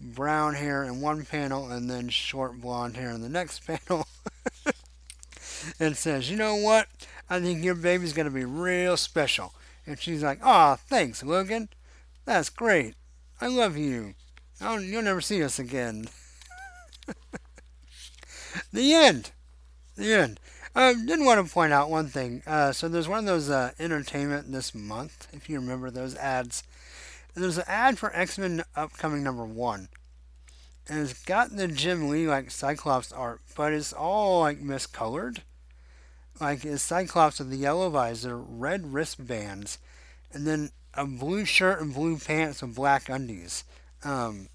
brown 0.00 0.54
hair 0.54 0.84
in 0.84 1.00
one 1.00 1.24
panel 1.24 1.70
and 1.70 1.90
then 1.90 2.08
short 2.08 2.60
blonde 2.60 2.96
hair 2.96 3.10
in 3.10 3.22
the 3.22 3.28
next 3.28 3.60
panel. 3.66 4.06
and 5.80 5.96
says, 5.96 6.30
You 6.30 6.36
know 6.36 6.56
what? 6.56 6.88
I 7.30 7.40
think 7.40 7.62
your 7.62 7.74
baby's 7.74 8.12
going 8.12 8.26
to 8.28 8.34
be 8.34 8.44
real 8.44 8.96
special. 8.96 9.52
And 9.86 9.98
she's 9.98 10.22
like, 10.22 10.44
Aw, 10.44 10.76
thanks, 10.76 11.22
Logan. 11.22 11.68
That's 12.24 12.50
great. 12.50 12.94
I 13.40 13.46
love 13.46 13.76
you. 13.76 14.14
I'll, 14.60 14.80
you'll 14.80 15.02
never 15.02 15.20
see 15.20 15.42
us 15.42 15.58
again. 15.58 16.08
the 18.72 18.92
end. 18.92 19.30
The 19.96 20.12
end. 20.12 20.40
I 20.78 20.90
um, 20.90 21.06
did 21.06 21.18
want 21.18 21.44
to 21.44 21.52
point 21.52 21.72
out 21.72 21.90
one 21.90 22.06
thing. 22.06 22.40
Uh, 22.46 22.70
so 22.70 22.88
there's 22.88 23.08
one 23.08 23.18
of 23.18 23.24
those 23.24 23.50
uh, 23.50 23.72
entertainment 23.80 24.52
this 24.52 24.76
month, 24.76 25.26
if 25.32 25.50
you 25.50 25.58
remember 25.58 25.90
those 25.90 26.14
ads. 26.14 26.62
And 27.34 27.42
there's 27.42 27.58
an 27.58 27.64
ad 27.66 27.98
for 27.98 28.14
X 28.14 28.38
Men 28.38 28.62
upcoming 28.76 29.24
number 29.24 29.44
one. 29.44 29.88
And 30.88 31.00
it's 31.00 31.24
got 31.24 31.56
the 31.56 31.66
Jim 31.66 32.08
Lee 32.08 32.28
like 32.28 32.52
Cyclops 32.52 33.10
art, 33.10 33.40
but 33.56 33.72
it's 33.72 33.92
all 33.92 34.38
like 34.38 34.62
miscolored. 34.62 35.38
Like 36.40 36.64
it's 36.64 36.80
Cyclops 36.80 37.40
with 37.40 37.50
the 37.50 37.56
yellow 37.56 37.90
visor, 37.90 38.38
red 38.38 38.92
wristbands, 38.92 39.78
and 40.32 40.46
then 40.46 40.70
a 40.94 41.04
blue 41.04 41.44
shirt 41.44 41.80
and 41.80 41.92
blue 41.92 42.18
pants 42.18 42.62
with 42.62 42.76
black 42.76 43.08
undies. 43.08 43.64
Um, 44.04 44.48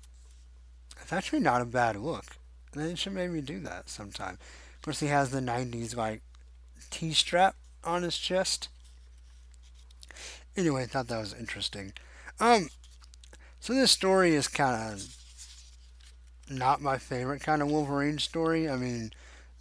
it's 1.01 1.11
actually 1.11 1.41
not 1.41 1.61
a 1.61 1.65
bad 1.65 1.97
look. 1.97 2.37
They 2.71 2.95
should 2.95 3.11
maybe 3.11 3.41
do 3.41 3.59
that 3.59 3.89
sometime. 3.89 4.37
Of 4.83 4.87
course, 4.87 4.99
he 4.99 5.07
has 5.07 5.29
the 5.29 5.39
90s 5.39 5.95
like 5.95 6.21
T 6.89 7.13
strap 7.13 7.55
on 7.85 8.03
his 8.03 8.17
chest. 8.17 8.67
Anyway, 10.57 10.83
I 10.83 10.87
thought 10.87 11.07
that 11.07 11.21
was 11.21 11.33
interesting. 11.33 11.93
Um, 12.37 12.67
so 13.61 13.71
this 13.71 13.91
story 13.91 14.35
is 14.35 14.49
kind 14.49 14.91
of 14.91 15.15
not 16.49 16.81
my 16.81 16.97
favorite 16.97 17.41
kind 17.41 17.61
of 17.61 17.71
Wolverine 17.71 18.19
story. 18.19 18.69
I 18.69 18.75
mean, 18.75 19.11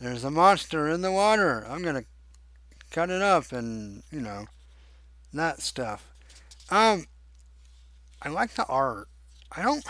there's 0.00 0.24
a 0.24 0.30
monster 0.32 0.88
in 0.88 1.02
the 1.02 1.12
water. 1.12 1.64
I'm 1.68 1.84
gonna 1.84 2.02
cut 2.90 3.08
it 3.08 3.22
up 3.22 3.52
and 3.52 4.02
you 4.10 4.20
know 4.20 4.46
that 5.32 5.62
stuff. 5.62 6.12
Um, 6.68 7.06
I 8.20 8.28
like 8.28 8.54
the 8.54 8.66
art. 8.66 9.06
I 9.52 9.62
don't. 9.62 9.84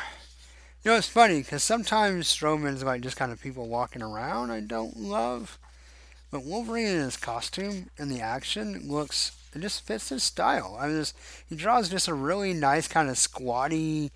You 0.85 0.91
know, 0.91 0.97
it's 0.97 1.07
funny 1.07 1.39
because 1.39 1.63
sometimes 1.63 2.27
Stroman's 2.27 2.83
like 2.83 3.03
just 3.03 3.17
kind 3.17 3.31
of 3.31 3.41
people 3.41 3.69
walking 3.69 4.03
around 4.03 4.51
I 4.51 4.61
don't 4.61 4.97
love. 4.97 5.59
But 6.33 6.45
Wolverine 6.45 6.87
in 6.87 7.01
his 7.01 7.17
costume 7.17 7.91
and 7.99 8.11
the 8.11 8.21
action 8.21 8.89
looks, 8.89 9.33
it 9.55 9.61
just 9.61 9.87
fits 9.87 10.09
his 10.09 10.23
style. 10.25 10.77
I 10.81 10.89
mean, 10.89 10.97
just, 10.97 11.15
he 11.47 11.55
draws 11.55 11.91
just 11.91 12.09
a 12.09 12.15
really 12.15 12.55
nice 12.55 12.89
kind 12.89 13.11
of 13.11 13.19
squatty, 13.19 14.11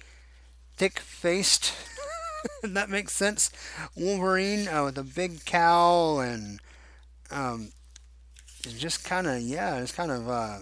thick 0.76 0.98
faced, 0.98 1.74
that 2.62 2.88
makes 2.88 3.12
sense, 3.12 3.50
Wolverine 3.94 4.66
uh, 4.66 4.84
with 4.84 4.96
a 4.96 5.02
big 5.02 5.44
cowl 5.44 6.20
and 6.20 6.58
um, 7.30 7.72
just 8.62 9.04
kind 9.04 9.26
of, 9.26 9.42
yeah, 9.42 9.76
it's 9.76 9.92
kind 9.92 10.10
of 10.10 10.28
uh, 10.28 10.58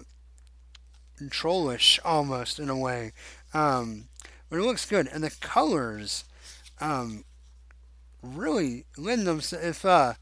trollish 1.29 2.01
almost 2.03 2.59
in 2.59 2.69
a 2.69 2.77
way. 2.77 3.13
Um, 3.53 4.09
but 4.49 4.59
it 4.59 4.63
looks 4.63 4.85
good, 4.85 5.07
and 5.07 5.23
the 5.23 5.35
colors 5.41 6.25
um, 6.79 7.23
really 8.21 8.85
lend 8.97 9.27
them. 9.27 9.41
If 9.51 9.85
uh, 9.85 10.13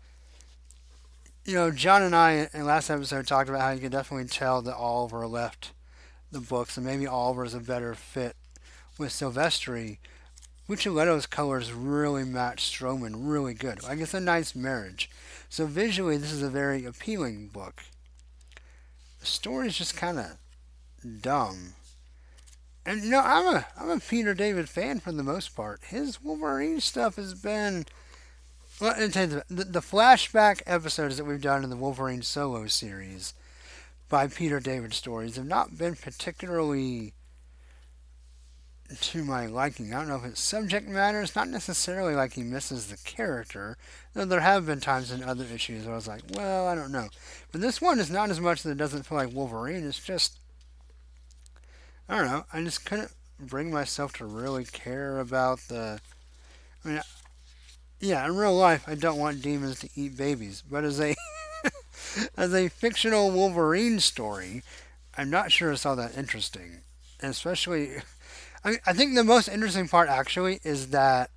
you 1.46 1.56
know, 1.56 1.72
John 1.72 2.04
and 2.04 2.16
I 2.16 2.50
in 2.54 2.66
last 2.66 2.90
episode 2.90 3.28
talked 3.28 3.50
about 3.50 3.62
how 3.62 3.72
you 3.72 3.82
can 3.82 3.92
definitely 3.92 4.28
tell 4.28 4.62
that 4.62 4.76
Oliver 4.76 5.28
left 5.28 5.72
the 6.32 6.40
books, 6.40 6.78
and 6.78 6.86
maybe 6.86 7.06
Oliver 7.06 7.46
is 7.46 7.54
a 7.54 7.60
better 7.60 7.94
fit 7.94 8.36
with 8.98 9.12
Silvestri. 9.12 9.98
Buccellato's 10.70 11.26
colors 11.26 11.74
really 11.74 12.24
match 12.24 12.72
Stroman 12.72 13.16
really 13.18 13.54
good. 13.54 13.84
Like 13.84 14.00
it's 14.00 14.14
a 14.14 14.22
nice 14.22 14.56
marriage. 14.56 15.10
So 15.50 15.66
visually, 15.66 16.18
this 16.18 16.32
is 16.32 16.42
a 16.42 16.50
very 16.50 16.86
appealing 16.86 17.50
book. 17.50 17.84
The 19.20 19.26
story 19.26 19.68
is 19.68 19.78
just 19.78 19.98
kind 19.98 20.20
of 20.20 20.38
dumb. 21.22 21.74
And 22.86 23.04
you 23.04 23.10
know, 23.12 23.22
I'm 23.22 23.56
a 23.56 23.68
I'm 23.80 23.90
a 23.90 24.00
Peter 24.00 24.34
David 24.34 24.70
fan 24.70 25.00
for 25.00 25.12
the 25.12 25.24
most 25.24 25.56
part. 25.56 25.82
His 25.86 26.22
Wolverine 26.22 26.82
stuff 26.82 27.16
has 27.16 27.34
been 27.34 27.86
well, 28.82 28.94
the, 28.96 29.44
the 29.48 29.80
flashback 29.80 30.62
episodes 30.66 31.18
that 31.18 31.26
we've 31.26 31.42
done 31.42 31.64
in 31.64 31.70
the 31.70 31.78
Wolverine 31.78 32.24
solo 32.24 32.68
series 32.68 33.34
by 34.10 34.28
Peter 34.28 34.60
David 34.60 34.94
stories 34.94 35.38
have 35.38 35.46
not 35.46 35.78
been 35.78 35.96
particularly 35.96 37.14
to 39.00 39.24
my 39.24 39.46
liking. 39.46 39.94
I 39.94 40.00
don't 40.00 40.10
know 40.10 40.18
if 40.18 40.26
it's 40.26 40.42
subject 40.42 40.88
matter. 40.88 41.22
It's 41.22 41.36
not 41.36 41.48
necessarily 41.48 42.16
like 42.16 42.34
he 42.34 42.44
misses 42.44 42.88
the 42.88 42.98
character. 42.98 43.78
Though 44.14 44.26
there 44.26 44.42
have 44.42 44.66
been 44.66 44.82
times 44.82 45.12
in 45.12 45.24
other 45.24 45.46
issues 45.46 45.86
where 45.86 45.94
I 45.94 45.96
was 45.96 46.08
like, 46.08 46.22
well, 46.36 46.68
I 46.68 46.76
don't 46.76 46.92
know. 46.92 47.08
But 47.52 47.62
this 47.62 47.82
one 47.82 48.00
is 48.00 48.12
not 48.12 48.30
as 48.30 48.40
much 48.40 48.64
that 48.64 48.72
it 48.72 48.78
doesn't 48.78 49.04
feel 49.04 49.18
like 49.18 49.34
Wolverine. 49.34 49.88
It's 49.88 50.04
just 50.04 50.38
I 52.08 52.18
don't 52.18 52.28
know. 52.28 52.46
I 52.52 52.62
just 52.64 52.86
couldn't 52.86 53.12
bring 53.40 53.72
myself 53.72 54.14
to 54.14 54.26
really 54.26 54.66
care 54.66 55.20
about 55.20 55.60
the. 55.70 56.00
I 56.84 56.88
mean, 56.88 57.02
yeah, 58.00 58.26
in 58.26 58.36
real 58.36 58.56
life, 58.56 58.84
I 58.88 58.96
don't 58.96 59.18
want 59.18 59.42
demons 59.42 59.80
to 59.80 59.90
eat 59.96 60.18
babies, 60.18 60.62
but 60.70 60.84
as 60.84 61.00
a 61.00 61.16
as 62.38 62.54
a 62.54 62.68
fictional 62.68 63.32
Wolverine 63.32 64.00
story, 64.00 64.64
I'm 65.18 65.30
not 65.30 65.52
sure 65.52 65.72
it's 65.72 65.86
all 65.86 65.96
that 65.96 66.18
interesting. 66.18 66.82
And 67.22 67.32
especially, 67.32 67.92
I 68.64 68.72
mean, 68.72 68.80
I 68.86 68.94
think 68.94 69.16
the 69.16 69.24
most 69.24 69.48
interesting 69.48 69.88
part 69.88 70.10
actually 70.10 70.60
is 70.64 70.90
that, 70.90 71.30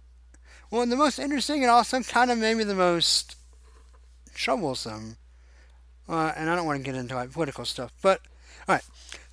well, 0.70 0.84
the 0.84 0.96
most 0.96 1.20
interesting 1.20 1.62
and 1.62 1.70
also 1.70 2.00
kind 2.00 2.30
of 2.30 2.38
maybe 2.38 2.64
the 2.64 2.74
most 2.74 3.36
troublesome. 4.34 5.16
Uh, 6.08 6.32
and 6.36 6.50
I 6.50 6.56
don't 6.56 6.66
want 6.66 6.78
to 6.78 6.84
get 6.84 6.98
into 6.98 7.14
like 7.14 7.32
political 7.32 7.64
stuff, 7.64 7.92
but. 8.02 8.20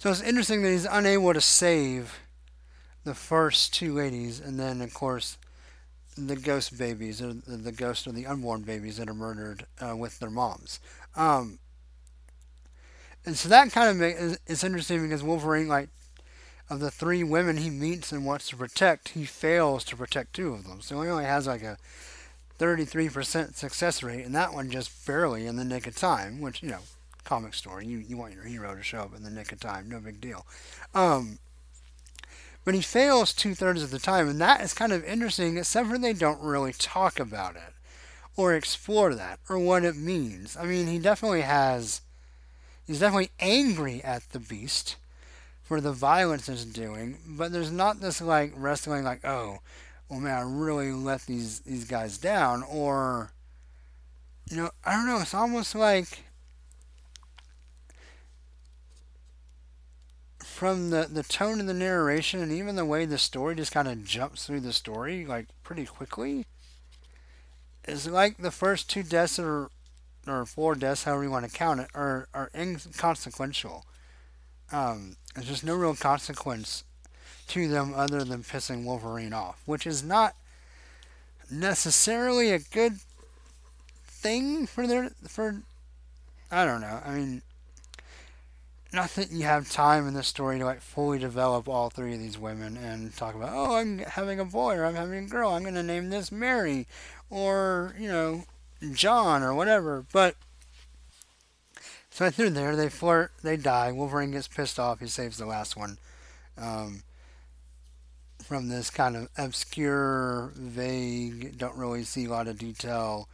So 0.04 0.12
it's 0.12 0.22
interesting 0.22 0.64
that 0.64 0.72
he's 0.72 0.84
unable 0.84 1.34
to 1.34 1.40
save 1.40 2.20
the 3.06 3.16
first 3.16 3.74
two 3.74 3.94
ladies, 3.94 4.42
and 4.42 4.60
then 4.60 4.82
of 4.82 4.94
course 4.94 5.38
the 6.18 6.36
ghost 6.36 6.78
babies, 6.78 7.22
or 7.22 7.32
the 7.48 7.72
ghost 7.72 8.06
of 8.06 8.14
the 8.14 8.26
unborn 8.26 8.64
babies 8.64 8.98
that 8.98 9.08
are 9.08 9.14
murdered 9.14 9.66
uh, 9.80 9.96
with 9.96 10.20
their 10.20 10.30
moms. 10.30 10.82
Um, 11.16 11.58
and 13.26 13.38
so 13.38 13.48
that 13.48 13.72
kind 13.72 13.90
of 13.90 13.96
makes 13.96 14.40
it's 14.46 14.66
interesting 14.66 15.04
because 15.04 15.24
Wolverine, 15.24 15.70
like, 15.70 15.88
of 16.70 16.82
the 16.82 16.92
three 16.92 17.24
women 17.24 17.56
he 17.56 17.70
meets 17.70 18.12
and 18.12 18.26
wants 18.26 18.50
to 18.50 18.58
protect, 18.58 19.08
he 19.08 19.24
fails 19.24 19.86
to 19.86 19.96
protect 19.96 20.34
two 20.34 20.54
of 20.54 20.68
them. 20.68 20.82
So 20.82 21.02
he 21.02 21.08
only 21.08 21.24
has 21.24 21.48
like 21.48 21.64
a 21.64 21.78
33% 22.60 23.56
success 23.56 24.04
rate, 24.04 24.26
and 24.26 24.36
that 24.36 24.54
one 24.54 24.70
just 24.70 25.08
barely 25.08 25.48
in 25.48 25.56
the 25.56 25.64
nick 25.64 25.88
of 25.88 25.96
time, 25.96 26.42
which, 26.42 26.62
you 26.62 26.72
know, 26.72 26.82
comic 27.24 27.54
story. 27.54 27.86
You 27.86 27.98
you 27.98 28.18
want 28.18 28.34
your 28.34 28.44
hero 28.44 28.76
to 28.76 28.84
show 28.84 29.00
up 29.00 29.16
in 29.16 29.24
the 29.24 29.30
nick 29.30 29.52
of 29.52 29.60
time, 29.60 29.90
no 29.90 30.00
big 30.00 30.22
deal. 30.22 30.46
Um, 30.94 31.40
but 32.66 32.74
he 32.74 32.82
fails 32.82 33.34
two 33.34 33.56
thirds 33.56 33.84
of 33.84 33.92
the 33.92 34.00
time, 34.00 34.30
and 34.30 34.40
that 34.40 34.62
is 34.62 34.74
kind 34.74 34.94
of 34.94 35.04
interesting, 35.04 35.58
except 35.58 35.90
for 35.90 35.98
they 35.98 36.14
don't 36.14 36.42
really 36.42 36.74
talk 36.74 37.20
about 37.20 37.56
it 37.56 37.74
or 38.36 38.54
explore 38.54 39.14
that 39.14 39.40
or 39.50 39.60
what 39.60 39.84
it 39.84 39.96
means. 39.96 40.56
I 40.58 40.66
mean, 40.66 40.88
he 40.88 41.00
definitely 41.00 41.42
has. 41.42 42.02
He's 42.86 43.00
definitely 43.00 43.32
angry 43.40 44.04
at 44.04 44.30
the 44.30 44.40
beast 44.40 44.98
for 45.62 45.80
the 45.80 45.94
violence 45.94 46.50
it's 46.50 46.66
doing, 46.66 47.18
but 47.26 47.52
there's 47.52 47.72
not 47.72 48.02
this 48.02 48.22
like 48.22 48.54
wrestling 48.56 49.04
like, 49.04 49.26
oh, 49.26 49.60
well 50.10 50.20
man, 50.20 50.38
I 50.38 50.42
really 50.42 50.92
let 50.92 51.22
these 51.22 51.62
these 51.62 51.86
guys 51.86 52.18
down, 52.18 52.64
or 52.64 53.32
you 54.50 54.58
know, 54.58 54.72
I 54.86 54.94
don't 54.94 55.08
know. 55.08 55.20
It's 55.20 55.34
almost 55.34 55.76
like 55.76 56.26
from 60.64 60.92
the, 60.92 61.10
the 61.12 61.24
tone 61.24 61.60
of 61.60 61.68
the 61.68 61.74
narration 61.74 62.42
and 62.42 62.50
even 62.50 62.78
the 62.78 62.86
way 62.86 63.04
the 63.04 63.18
story 63.18 63.54
just 63.54 63.74
kind 63.74 63.86
of 63.86 64.06
jumps 64.06 64.46
through 64.46 64.62
the 64.62 64.72
story 64.72 65.26
like 65.26 65.46
pretty 65.62 65.86
quickly 65.86 66.46
it's 67.84 68.08
like 68.08 68.38
the 68.38 68.50
first 68.50 68.90
two 68.90 69.04
deaths 69.04 69.38
are 69.38 69.70
or 70.26 70.46
four 70.46 70.74
deaths 70.74 71.04
however 71.04 71.24
you 71.24 71.30
want 71.30 71.44
to 71.46 71.52
count 71.52 71.82
it 71.82 71.90
are, 71.94 72.30
are 72.34 72.50
inconsequential 72.56 73.84
um, 74.72 75.18
there's 75.36 75.50
just 75.50 75.66
no 75.66 75.76
real 75.76 75.96
consequence 75.96 76.86
to 77.50 77.68
them 77.68 77.94
other 77.94 78.24
than 78.24 78.42
pissing 78.42 78.86
wolverine 78.86 79.34
off 79.34 79.62
which 79.66 79.86
is 79.86 80.02
not 80.02 80.34
necessarily 81.52 82.52
a 82.52 82.60
good 82.60 83.00
thing 84.06 84.66
for 84.66 84.88
their 84.88 85.10
for 85.28 85.62
I 86.54 86.66
don't 86.66 86.82
know. 86.82 87.02
I 87.04 87.16
mean, 87.16 87.42
not 88.94 89.10
that 89.16 89.32
you 89.32 89.44
have 89.44 89.70
time 89.70 90.08
in 90.08 90.14
the 90.14 90.24
story 90.24 90.60
to 90.60 90.66
like 90.66 90.82
fully 90.82 91.18
develop 91.18 91.68
all 91.68 91.90
three 91.90 92.14
of 92.14 92.20
these 92.20 92.38
women 92.38 92.78
and 92.78 93.16
talk 93.16 93.34
about, 93.34 93.50
oh, 93.52 93.76
I'm 93.76 94.00
having 94.00 94.40
a 94.40 94.46
boy 94.46 94.76
or 94.76 94.86
I'm 94.86 94.96
having 94.96 95.26
a 95.26 95.28
girl. 95.28 95.52
I'm 95.52 95.64
going 95.64 95.74
to 95.74 95.84
name 95.84 96.10
this 96.10 96.32
Mary 96.32 96.88
or 97.30 97.96
you 98.00 98.08
know 98.08 98.44
John 98.94 99.42
or 99.42 99.54
whatever. 99.54 100.06
But 100.14 100.36
so 102.12 102.30
through 102.30 102.52
there, 102.52 102.76
they 102.76 102.90
flirt, 102.90 103.32
they 103.42 103.58
die. 103.58 103.92
Wolverine 103.92 104.32
gets 104.32 104.48
pissed 104.48 104.80
off. 104.80 105.00
He 105.00 105.08
saves 105.08 105.38
the 105.38 105.48
last 105.48 105.76
one. 105.76 105.98
Um, 106.56 107.02
from 108.44 108.70
this 108.70 108.92
kind 108.92 109.16
of 109.16 109.30
obscure, 109.38 110.52
vague, 110.56 111.58
don't 111.58 111.76
really 111.76 112.04
see 112.04 112.26
a 112.26 112.30
lot 112.30 112.48
of 112.48 112.60
detail 112.60 113.28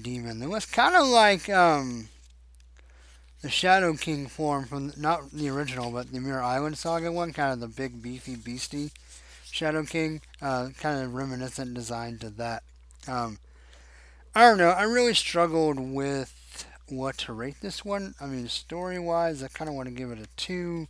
demon. 0.00 0.42
It 0.42 0.48
was 0.48 0.66
kind 0.66 0.96
of 0.96 1.06
like 1.06 1.48
um, 1.48 2.08
the 3.42 3.50
Shadow 3.50 3.94
King 3.94 4.28
form 4.28 4.66
from 4.66 4.92
not 4.96 5.32
the 5.32 5.48
original, 5.48 5.90
but 5.90 6.12
the 6.12 6.20
Muir 6.20 6.40
Island 6.40 6.78
Saga 6.78 7.10
one, 7.10 7.32
kind 7.32 7.52
of 7.52 7.60
the 7.60 7.68
big, 7.68 8.00
beefy, 8.00 8.36
beastie 8.36 8.92
Shadow 9.44 9.82
King, 9.84 10.20
uh, 10.40 10.70
kind 10.78 11.02
of 11.02 11.14
reminiscent 11.14 11.74
design 11.74 12.18
to 12.18 12.30
that. 12.30 12.62
Um, 13.06 13.38
I 14.34 14.42
don't 14.42 14.58
know. 14.58 14.70
I 14.70 14.84
really 14.84 15.14
struggled 15.14 15.78
with 15.78 16.66
what 16.88 17.18
to 17.18 17.32
rate 17.32 17.56
this 17.60 17.84
one. 17.84 18.14
I 18.20 18.26
mean, 18.26 18.48
story 18.48 18.98
wise, 18.98 19.42
I 19.42 19.48
kind 19.48 19.68
of 19.68 19.74
want 19.74 19.88
to 19.88 19.94
give 19.94 20.10
it 20.10 20.18
a 20.18 20.26
two. 20.36 20.86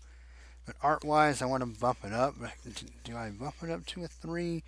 But 0.65 0.77
art 0.83 1.05
wise, 1.05 1.43
I 1.43 1.47
want 1.47 1.63
to 1.63 1.81
bump 1.81 1.99
it 2.05 2.13
up. 2.13 2.35
Do 3.05 3.17
I 3.17 3.31
bump 3.31 3.57
it 3.63 3.71
up 3.71 3.85
to 3.87 4.05
a 4.05 4.09
3? 4.09 4.63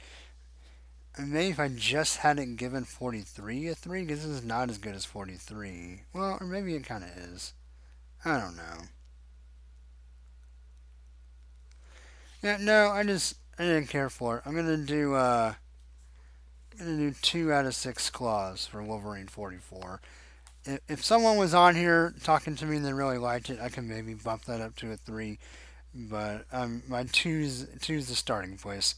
Maybe 1.17 1.51
if 1.51 1.61
I 1.61 1.69
just 1.69 2.19
hadn't 2.19 2.57
given 2.57 2.83
43 2.83 3.69
a 3.69 3.75
3, 3.77 4.03
because 4.03 4.27
this 4.27 4.39
is 4.39 4.45
not 4.45 4.71
as 4.71 4.79
good 4.79 4.97
as 4.97 5.05
43. 5.05 6.01
Well, 6.13 6.39
or 6.41 6.47
maybe 6.47 6.75
it 6.75 6.85
kind 6.85 7.05
of 7.05 7.11
is. 7.17 7.53
I 8.25 8.39
don't 8.39 8.57
know. 8.57 8.63
Yeah, 12.43 12.59
no, 12.61 12.89
I 12.91 13.05
just, 13.05 13.37
I 13.59 13.65
didn't 13.65 13.89
care 13.89 14.11
for 14.11 14.39
it. 14.39 14.43
I'm 14.45 14.55
to 14.55 14.77
do, 14.77 15.15
uh, 15.15 15.55
I'm 16.79 16.87
to 16.87 17.11
do 17.11 17.15
2 17.23 17.53
out 17.53 17.67
of 17.67 17.75
6 17.75 18.11
claws 18.11 18.67
for 18.67 18.83
Wolverine 18.83 19.29
44. 19.29 20.01
If, 20.67 20.81
if 20.89 21.05
someone 21.05 21.37
was 21.37 21.55
on 21.55 21.75
here 21.75 22.15
talking 22.23 22.55
to 22.57 22.67
me 22.67 22.77
and 22.77 22.85
they 22.85 22.93
really 22.93 23.19
liked 23.19 23.51
it, 23.51 23.61
I 23.61 23.69
can 23.69 23.89
maybe 23.89 24.15
bump 24.15 24.45
that 24.45 24.61
up 24.61 24.77
to 24.77 24.93
a 24.93 24.97
3 24.97 25.39
but 25.95 26.45
um, 26.53 26.83
my 26.89 27.05
two's 27.05 27.67
two's 27.81 28.09
the 28.09 28.15
starting 28.15 28.57
place. 28.57 28.97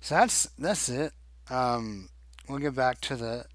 So 0.00 0.16
that's 0.16 0.48
that's 0.58 0.88
it. 0.88 1.12
Um, 1.50 2.10
we'll 2.48 2.58
get 2.58 2.74
back 2.74 3.00
to 3.02 3.16
the 3.16 3.46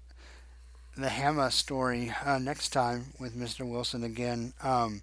the 1.00 1.10
Hama 1.10 1.50
story 1.50 2.12
uh, 2.24 2.38
next 2.38 2.70
time 2.70 3.06
with 3.18 3.34
Mr. 3.34 3.68
Wilson 3.68 4.04
again. 4.04 4.52
Um, 4.62 5.02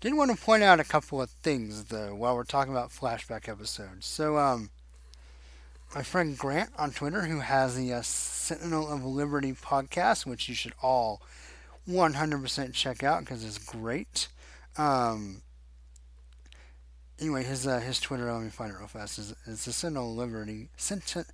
did 0.00 0.14
want 0.14 0.30
to 0.30 0.36
point 0.36 0.62
out 0.62 0.80
a 0.80 0.84
couple 0.84 1.22
of 1.22 1.30
things 1.30 1.84
though 1.84 2.14
while 2.14 2.34
we're 2.34 2.44
talking 2.44 2.72
about 2.72 2.90
flashback 2.90 3.48
episodes. 3.48 4.06
So 4.06 4.38
um, 4.38 4.70
my 5.94 6.02
friend 6.02 6.36
Grant 6.36 6.70
on 6.78 6.90
Twitter, 6.90 7.22
who 7.22 7.40
has 7.40 7.76
the 7.76 7.92
uh, 7.92 8.02
Sentinel 8.02 8.92
of 8.92 9.04
Liberty 9.04 9.52
podcast, 9.52 10.26
which 10.26 10.48
you 10.48 10.54
should 10.54 10.74
all 10.82 11.22
100% 11.88 12.72
check 12.72 13.02
out 13.02 13.20
because 13.20 13.44
it's 13.44 13.58
great. 13.58 14.28
Um, 14.76 15.42
anyway, 17.20 17.44
his 17.44 17.66
uh, 17.66 17.80
his 17.80 18.00
Twitter, 18.00 18.32
let 18.32 18.42
me 18.42 18.50
find 18.50 18.72
it 18.72 18.78
real 18.78 18.88
fast. 18.88 19.18
Is 19.18 19.34
the 19.44 19.72
Sentinel 19.72 20.10
of 20.10 20.16
Liberty 20.16 20.68
Sentinel, 20.76 21.26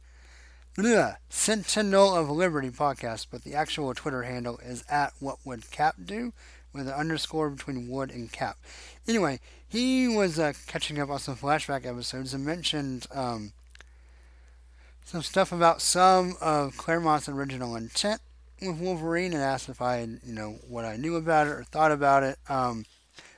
Sentinel 1.28 2.14
of 2.14 2.30
Liberty 2.30 2.70
podcast, 2.70 3.26
but 3.30 3.44
the 3.44 3.54
actual 3.54 3.92
Twitter 3.94 4.22
handle 4.22 4.58
is 4.58 4.84
at 4.88 5.12
What 5.18 5.38
Would 5.44 5.70
Cap 5.70 5.96
Do 6.04 6.32
with 6.72 6.86
an 6.86 6.94
underscore 6.94 7.50
between 7.50 7.88
Would 7.88 8.10
and 8.10 8.30
Cap. 8.30 8.56
Anyway, 9.08 9.40
he 9.68 10.08
was 10.08 10.38
uh, 10.38 10.52
catching 10.66 10.98
up 11.00 11.10
on 11.10 11.18
some 11.18 11.36
flashback 11.36 11.84
episodes 11.84 12.32
and 12.32 12.44
mentioned 12.44 13.06
um, 13.12 13.52
some 15.04 15.22
stuff 15.22 15.50
about 15.50 15.82
some 15.82 16.36
of 16.40 16.76
Claremont's 16.76 17.28
original 17.28 17.74
intent 17.74 18.20
with 18.60 18.78
Wolverine 18.78 19.32
and 19.32 19.42
asked 19.42 19.68
if 19.68 19.82
I, 19.82 20.02
you 20.02 20.34
know, 20.34 20.58
what 20.68 20.84
I 20.84 20.96
knew 20.96 21.16
about 21.16 21.48
it 21.48 21.50
or 21.50 21.64
thought 21.64 21.92
about 21.92 22.22
it. 22.22 22.38
Um, 22.48 22.84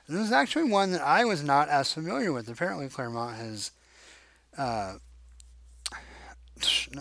this 0.07 0.21
is 0.21 0.31
actually 0.31 0.69
one 0.69 0.91
that 0.91 1.01
I 1.01 1.25
was 1.25 1.43
not 1.43 1.69
as 1.69 1.91
familiar 1.91 2.31
with. 2.31 2.47
Apparently, 2.47 2.89
Claremont 2.89 3.37
has, 3.37 3.71
uh, 4.57 4.95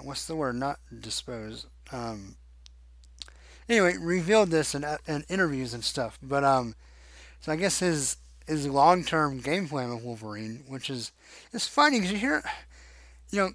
what's 0.02 0.26
the 0.26 0.36
word? 0.36 0.56
Not 0.56 0.78
disposed. 1.00 1.66
Um, 1.90 2.36
anyway, 3.68 3.96
revealed 4.00 4.50
this 4.50 4.74
in, 4.74 4.84
in 5.06 5.24
interviews 5.28 5.74
and 5.74 5.84
stuff. 5.84 6.18
But 6.22 6.44
um, 6.44 6.74
so 7.40 7.52
I 7.52 7.56
guess 7.56 7.80
his 7.80 8.16
his 8.46 8.66
long 8.66 9.04
term 9.04 9.38
game 9.38 9.68
plan 9.68 9.92
with 9.94 10.04
Wolverine, 10.04 10.64
which 10.66 10.90
is 10.90 11.12
it's 11.52 11.66
funny 11.66 11.98
because 11.98 12.12
you 12.12 12.18
hear, 12.18 12.42
you 13.30 13.38
know, 13.38 13.50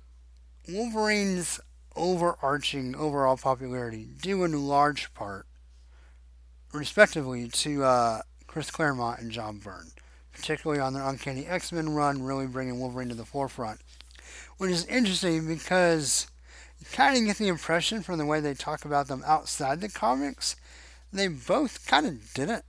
Wolverine's 0.70 1.60
overarching 1.96 2.96
overall 2.96 3.38
popularity 3.38 4.08
due 4.22 4.44
in 4.44 4.68
large 4.68 5.14
part, 5.14 5.46
respectively, 6.74 7.48
to 7.48 7.84
uh, 7.84 8.22
Chris 8.46 8.70
Claremont 8.70 9.20
and 9.20 9.32
John 9.32 9.58
Byrne, 9.58 9.92
particularly 10.32 10.82
on 10.82 10.94
their 10.94 11.04
Uncanny 11.04 11.46
X 11.46 11.72
Men 11.72 11.90
run, 11.90 12.24
really 12.24 12.48
bringing 12.48 12.80
Wolverine 12.80 13.10
to 13.10 13.16
the 13.16 13.26
forefront. 13.26 13.80
Which 14.58 14.72
is 14.72 14.86
interesting 14.86 15.48
because 15.48 16.28
you 16.80 16.88
kind 16.92 17.18
of 17.18 17.26
get 17.26 17.38
the 17.38 17.48
impression 17.48 18.02
from 18.02 18.18
the 18.18 18.26
way 18.26 18.40
they 18.40 18.54
talk 18.54 18.86
about 18.86 19.08
them 19.08 19.24
outside 19.26 19.82
the 19.82 19.90
comics, 19.90 20.56
they 21.12 21.28
both 21.28 21.88
kind 21.88 22.06
of 22.06 22.34
didn't 22.34 22.64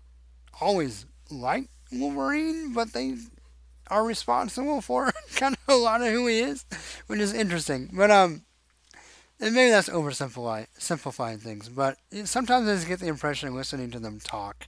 always 0.61 1.07
like 1.31 1.69
Wolverine, 1.93 2.73
but 2.73 2.93
they 2.93 3.17
are 3.89 4.05
responsible 4.05 4.81
for 4.83 5.13
kind 5.37 5.57
of 5.67 5.75
a 5.75 5.79
lot 5.79 6.03
of 6.03 6.09
who 6.09 6.27
he 6.27 6.41
is, 6.41 6.65
which 7.07 7.21
is 7.21 7.33
interesting. 7.33 7.91
But 7.93 8.11
um, 8.11 8.43
and 9.41 9.55
maybe 9.55 9.71
that's 9.71 9.89
oversimplifying 9.89 10.67
simplifying 10.79 11.39
things, 11.39 11.69
but 11.69 11.97
sometimes 12.25 12.69
I 12.69 12.75
just 12.75 12.89
get 12.89 13.01
the 13.01 13.09
impression 13.09 13.55
listening 13.55 13.91
to 13.93 13.99
them 13.99 14.21
talk 14.21 14.67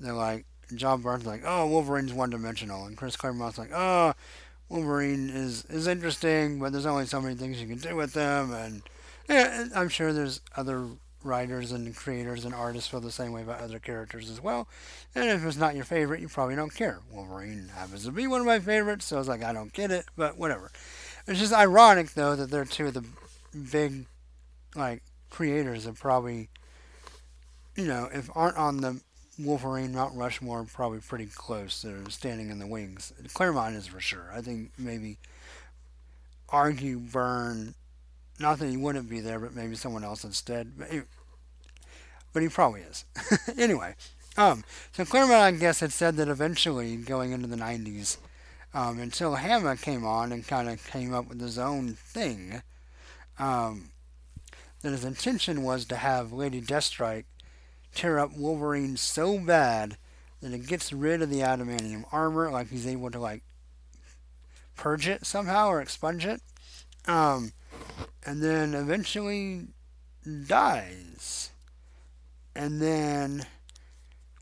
they're 0.00 0.12
like 0.12 0.44
John 0.74 1.02
Byrne's 1.02 1.26
like, 1.26 1.42
oh, 1.44 1.66
Wolverine's 1.66 2.12
one 2.12 2.30
dimensional, 2.30 2.84
and 2.86 2.96
Chris 2.96 3.16
Claremont's 3.16 3.58
like, 3.58 3.70
oh, 3.72 4.14
Wolverine 4.68 5.30
is 5.30 5.64
is 5.66 5.86
interesting, 5.86 6.58
but 6.58 6.72
there's 6.72 6.86
only 6.86 7.06
so 7.06 7.20
many 7.20 7.34
things 7.34 7.60
you 7.60 7.68
can 7.68 7.78
do 7.78 7.94
with 7.96 8.12
them, 8.12 8.52
and 8.52 8.82
yeah, 9.28 9.66
I'm 9.74 9.88
sure 9.88 10.12
there's 10.12 10.40
other 10.56 10.88
writers 11.22 11.72
and 11.72 11.96
creators 11.96 12.44
and 12.44 12.54
artists 12.54 12.88
feel 12.88 13.00
the 13.00 13.10
same 13.10 13.32
way 13.32 13.42
about 13.42 13.60
other 13.60 13.78
characters 13.78 14.30
as 14.30 14.40
well. 14.40 14.68
And 15.14 15.24
if 15.30 15.44
it's 15.44 15.56
not 15.56 15.74
your 15.74 15.84
favorite, 15.86 16.20
you 16.20 16.28
probably 16.28 16.54
don't 16.54 16.74
care. 16.74 17.00
Wolverine 17.10 17.70
happens 17.74 18.04
to 18.04 18.12
be 18.12 18.26
one 18.26 18.40
of 18.40 18.46
my 18.46 18.60
favorites, 18.60 19.06
so 19.06 19.18
it's 19.18 19.28
like 19.28 19.42
I 19.42 19.52
don't 19.52 19.72
get 19.72 19.90
it, 19.90 20.04
but 20.16 20.38
whatever. 20.38 20.70
It's 21.26 21.40
just 21.40 21.52
ironic 21.52 22.12
though 22.12 22.36
that 22.36 22.50
they're 22.50 22.64
two 22.64 22.86
of 22.88 22.94
the 22.94 23.04
big 23.70 24.06
like 24.74 25.02
creators 25.30 25.84
that 25.84 25.94
probably 25.94 26.48
you 27.76 27.86
know 27.86 28.08
if 28.12 28.28
aren't 28.34 28.56
on 28.56 28.78
the 28.78 29.00
Wolverine, 29.38 29.94
Mount 29.94 30.14
Rushmore, 30.14 30.64
probably 30.64 31.00
pretty 31.00 31.26
close. 31.26 31.82
They're 31.82 32.08
standing 32.08 32.50
in 32.50 32.58
the 32.58 32.66
wings. 32.66 33.12
Claremont 33.32 33.74
is 33.74 33.86
for 33.86 34.00
sure. 34.00 34.30
I 34.32 34.40
think 34.40 34.72
maybe 34.78 35.18
argue 36.48 36.98
Byrne. 36.98 37.74
Not 38.38 38.58
that 38.58 38.68
he 38.68 38.76
wouldn't 38.76 39.08
be 39.08 39.20
there, 39.20 39.38
but 39.38 39.54
maybe 39.54 39.76
someone 39.76 40.04
else 40.04 40.24
instead. 40.24 40.72
But 40.76 40.88
he, 40.90 41.02
but 42.32 42.42
he 42.42 42.48
probably 42.48 42.82
is. 42.82 43.04
anyway, 43.58 43.94
um, 44.36 44.64
so 44.92 45.04
Claremont, 45.04 45.40
I 45.40 45.50
guess, 45.52 45.80
had 45.80 45.92
said 45.92 46.16
that 46.16 46.28
eventually, 46.28 46.96
going 46.96 47.32
into 47.32 47.46
the 47.46 47.56
90s, 47.56 48.18
um, 48.72 48.98
until 48.98 49.36
Hama 49.36 49.76
came 49.76 50.04
on 50.04 50.32
and 50.32 50.46
kind 50.46 50.68
of 50.68 50.84
came 50.84 51.14
up 51.14 51.28
with 51.28 51.40
his 51.40 51.58
own 51.58 51.94
thing, 51.94 52.62
um, 53.38 53.90
that 54.82 54.90
his 54.90 55.04
intention 55.04 55.62
was 55.62 55.84
to 55.86 55.96
have 55.96 56.32
Lady 56.32 56.60
Deathstrike 56.60 57.24
tear 57.94 58.18
up 58.18 58.36
Wolverine 58.36 58.96
so 58.96 59.38
bad 59.38 59.96
that 60.40 60.52
it 60.52 60.66
gets 60.66 60.92
rid 60.92 61.22
of 61.22 61.30
the 61.30 61.40
adamantium 61.40 62.04
armor, 62.12 62.50
like 62.50 62.68
he's 62.68 62.86
able 62.86 63.10
to 63.10 63.18
like 63.18 63.42
purge 64.76 65.08
it 65.08 65.24
somehow 65.24 65.68
or 65.68 65.80
expunge 65.80 66.26
it, 66.26 66.42
um, 67.06 67.52
and 68.26 68.42
then 68.42 68.74
eventually 68.74 69.68
dies. 70.46 71.50
And 72.56 72.80
then, 72.80 73.46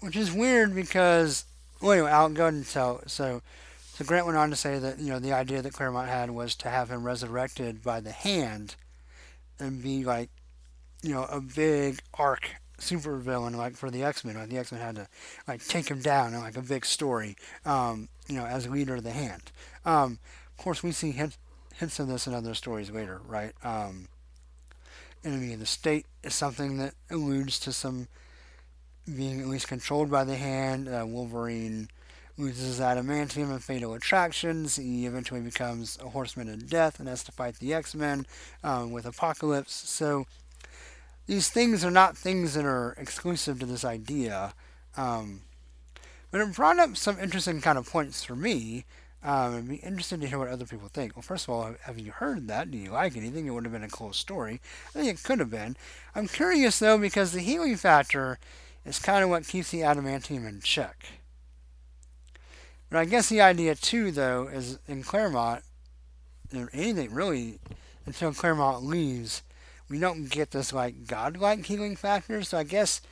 which 0.01 0.17
is 0.17 0.33
weird 0.33 0.75
because, 0.75 1.45
well, 1.81 1.93
anyway, 1.93 2.11
I'll 2.11 2.29
go 2.29 2.47
and 2.47 2.67
tell. 2.67 3.03
So, 3.07 3.43
so 3.95 4.05
Grant 4.05 4.27
went 4.27 4.39
on 4.39 4.51
to 4.51 4.57
say 4.57 4.79
that 4.79 4.99
you 4.99 5.11
know 5.11 5.19
the 5.19 5.33
idea 5.33 5.63
that 5.63 5.73
Claremont 5.73 6.09
had 6.09 6.31
was 6.31 6.55
to 6.57 6.69
have 6.69 6.91
him 6.91 7.05
resurrected 7.05 7.83
by 7.83 8.01
the 8.01 8.13
hand 8.13 8.75
and 9.59 9.83
be 9.83 10.05
like, 10.05 10.31
you 11.03 11.15
know, 11.15 11.25
a 11.25 11.41
big 11.41 12.01
arc 12.15 12.51
super 12.83 13.17
villain 13.17 13.57
like 13.57 13.77
for 13.77 13.91
the 13.91 14.03
X 14.03 14.25
Men. 14.25 14.37
Like 14.37 14.49
the 14.49 14.59
X 14.59 14.73
Men 14.73 14.81
had 14.81 14.97
to 14.97 15.09
like 15.47 15.67
take 15.67 15.89
him 15.89 16.01
down 16.01 16.35
in 16.35 16.41
like 16.41 16.57
a 16.57 16.63
big 16.63 16.85
story, 16.85 17.37
um, 17.65 18.09
you 18.29 18.37
know, 18.37 18.45
as 18.45 18.69
leader 18.69 18.97
of 18.97 19.05
the 19.05 19.13
Hand. 19.13 19.53
Um, 19.85 20.19
of 20.59 20.65
course, 20.65 20.83
we 20.83 20.93
see 20.93 21.13
hints, 21.13 21.39
hints 21.75 21.99
of 21.99 22.09
this 22.09 22.27
in 22.27 22.35
other 22.35 22.55
stories 22.55 22.91
later, 22.91 23.21
right? 23.27 23.53
Um, 23.65 24.09
enemy 25.25 25.53
of 25.55 25.61
the 25.61 25.67
state 25.67 26.07
is 26.23 26.35
something 26.35 26.79
that 26.79 26.95
alludes 27.11 27.59
to 27.61 27.73
some 27.73 28.09
being 29.17 29.41
at 29.41 29.49
least 29.49 29.69
controlled 29.69 30.11
by 30.11 30.25
the 30.25 30.37
hand. 30.37 30.89
Uh, 30.89 31.05
Wolverine 31.07 31.89
loses 32.39 32.81
adamantium 32.81 33.51
and 33.51 33.63
fatal 33.63 33.95
attractions. 33.95 34.77
He 34.77 35.07
eventually 35.07 35.41
becomes 35.41 35.99
a 36.03 36.09
horseman 36.09 36.49
of 36.49 36.69
death 36.69 36.99
and 36.99 37.09
has 37.09 37.23
to 37.25 37.33
fight 37.33 37.57
the 37.57 37.75
X 37.75 37.95
Men 37.95 38.27
um, 38.65 38.91
with 38.91 39.07
Apocalypse. 39.07 39.73
So 39.73 40.27
these 41.27 41.49
things 41.51 41.85
are 41.85 41.91
not 41.91 42.17
things 42.17 42.55
that 42.55 42.65
are 42.65 42.95
exclusive 42.99 43.61
to 43.61 43.67
this 43.67 43.85
idea. 43.85 44.55
Um, 44.97 45.43
but 46.31 46.41
it 46.41 46.55
brought 46.55 46.79
up 46.79 46.97
some 46.97 47.19
interesting 47.19 47.61
kind 47.61 47.79
of 47.79 47.89
points 47.89 48.25
for 48.25 48.35
me. 48.35 48.85
Um, 49.23 49.57
I'd 49.57 49.69
be 49.69 49.77
interested 49.77 50.21
to 50.21 50.27
hear 50.27 50.39
what 50.39 50.49
other 50.49 50.65
people 50.65 50.89
think. 50.89 51.15
Well, 51.15 51.23
first 51.23 51.47
of 51.47 51.51
all, 51.55 51.75
have 51.83 51.99
you 51.99 52.11
heard 52.11 52.49
that? 52.49 52.71
Do 52.71 52.79
you 52.79 52.91
like 52.91 53.17
anything? 53.17 53.47
It 53.47 53.51
would 53.51 53.65
have 53.65 53.73
been 53.73 53.85
a 53.85 53.89
cool 53.89 54.13
story. 54.13 54.61
I 54.89 54.99
think 54.99 55.09
it 55.09 55.23
could 55.23 55.39
have 55.39 55.51
been. 55.51 55.77
I'm 56.15 56.27
curious 56.27 56.79
though 56.79 56.99
because 56.99 57.33
the 57.33 57.41
healing 57.41 57.77
factor 57.77 58.39
is 58.85 58.99
kind 58.99 59.23
of 59.23 59.31
what 59.31 59.47
keeps 59.47 59.71
the 59.71 59.81
adamantium 59.81 60.49
in 60.49 60.61
check. 60.61 61.07
But 62.91 62.99
I 62.99 63.05
guess 63.05 63.29
the 63.29 63.41
idea 63.41 63.75
too, 63.75 64.11
though, 64.11 64.49
is 64.49 64.79
in 64.87 65.03
Claremont, 65.03 65.63
anything 66.75 67.15
really, 67.15 67.59
until 68.05 68.35
Claremont 68.35 68.85
leaves, 68.85 69.43
we 69.93 69.99
don't 69.99 70.31
get 70.31 70.53
this 70.53 70.73
like 70.73 71.07
godlike 71.07 71.67
healing 71.67 71.97
factor. 71.97 72.43
So 72.43 72.57
I 72.57 72.63
guess 72.63 73.03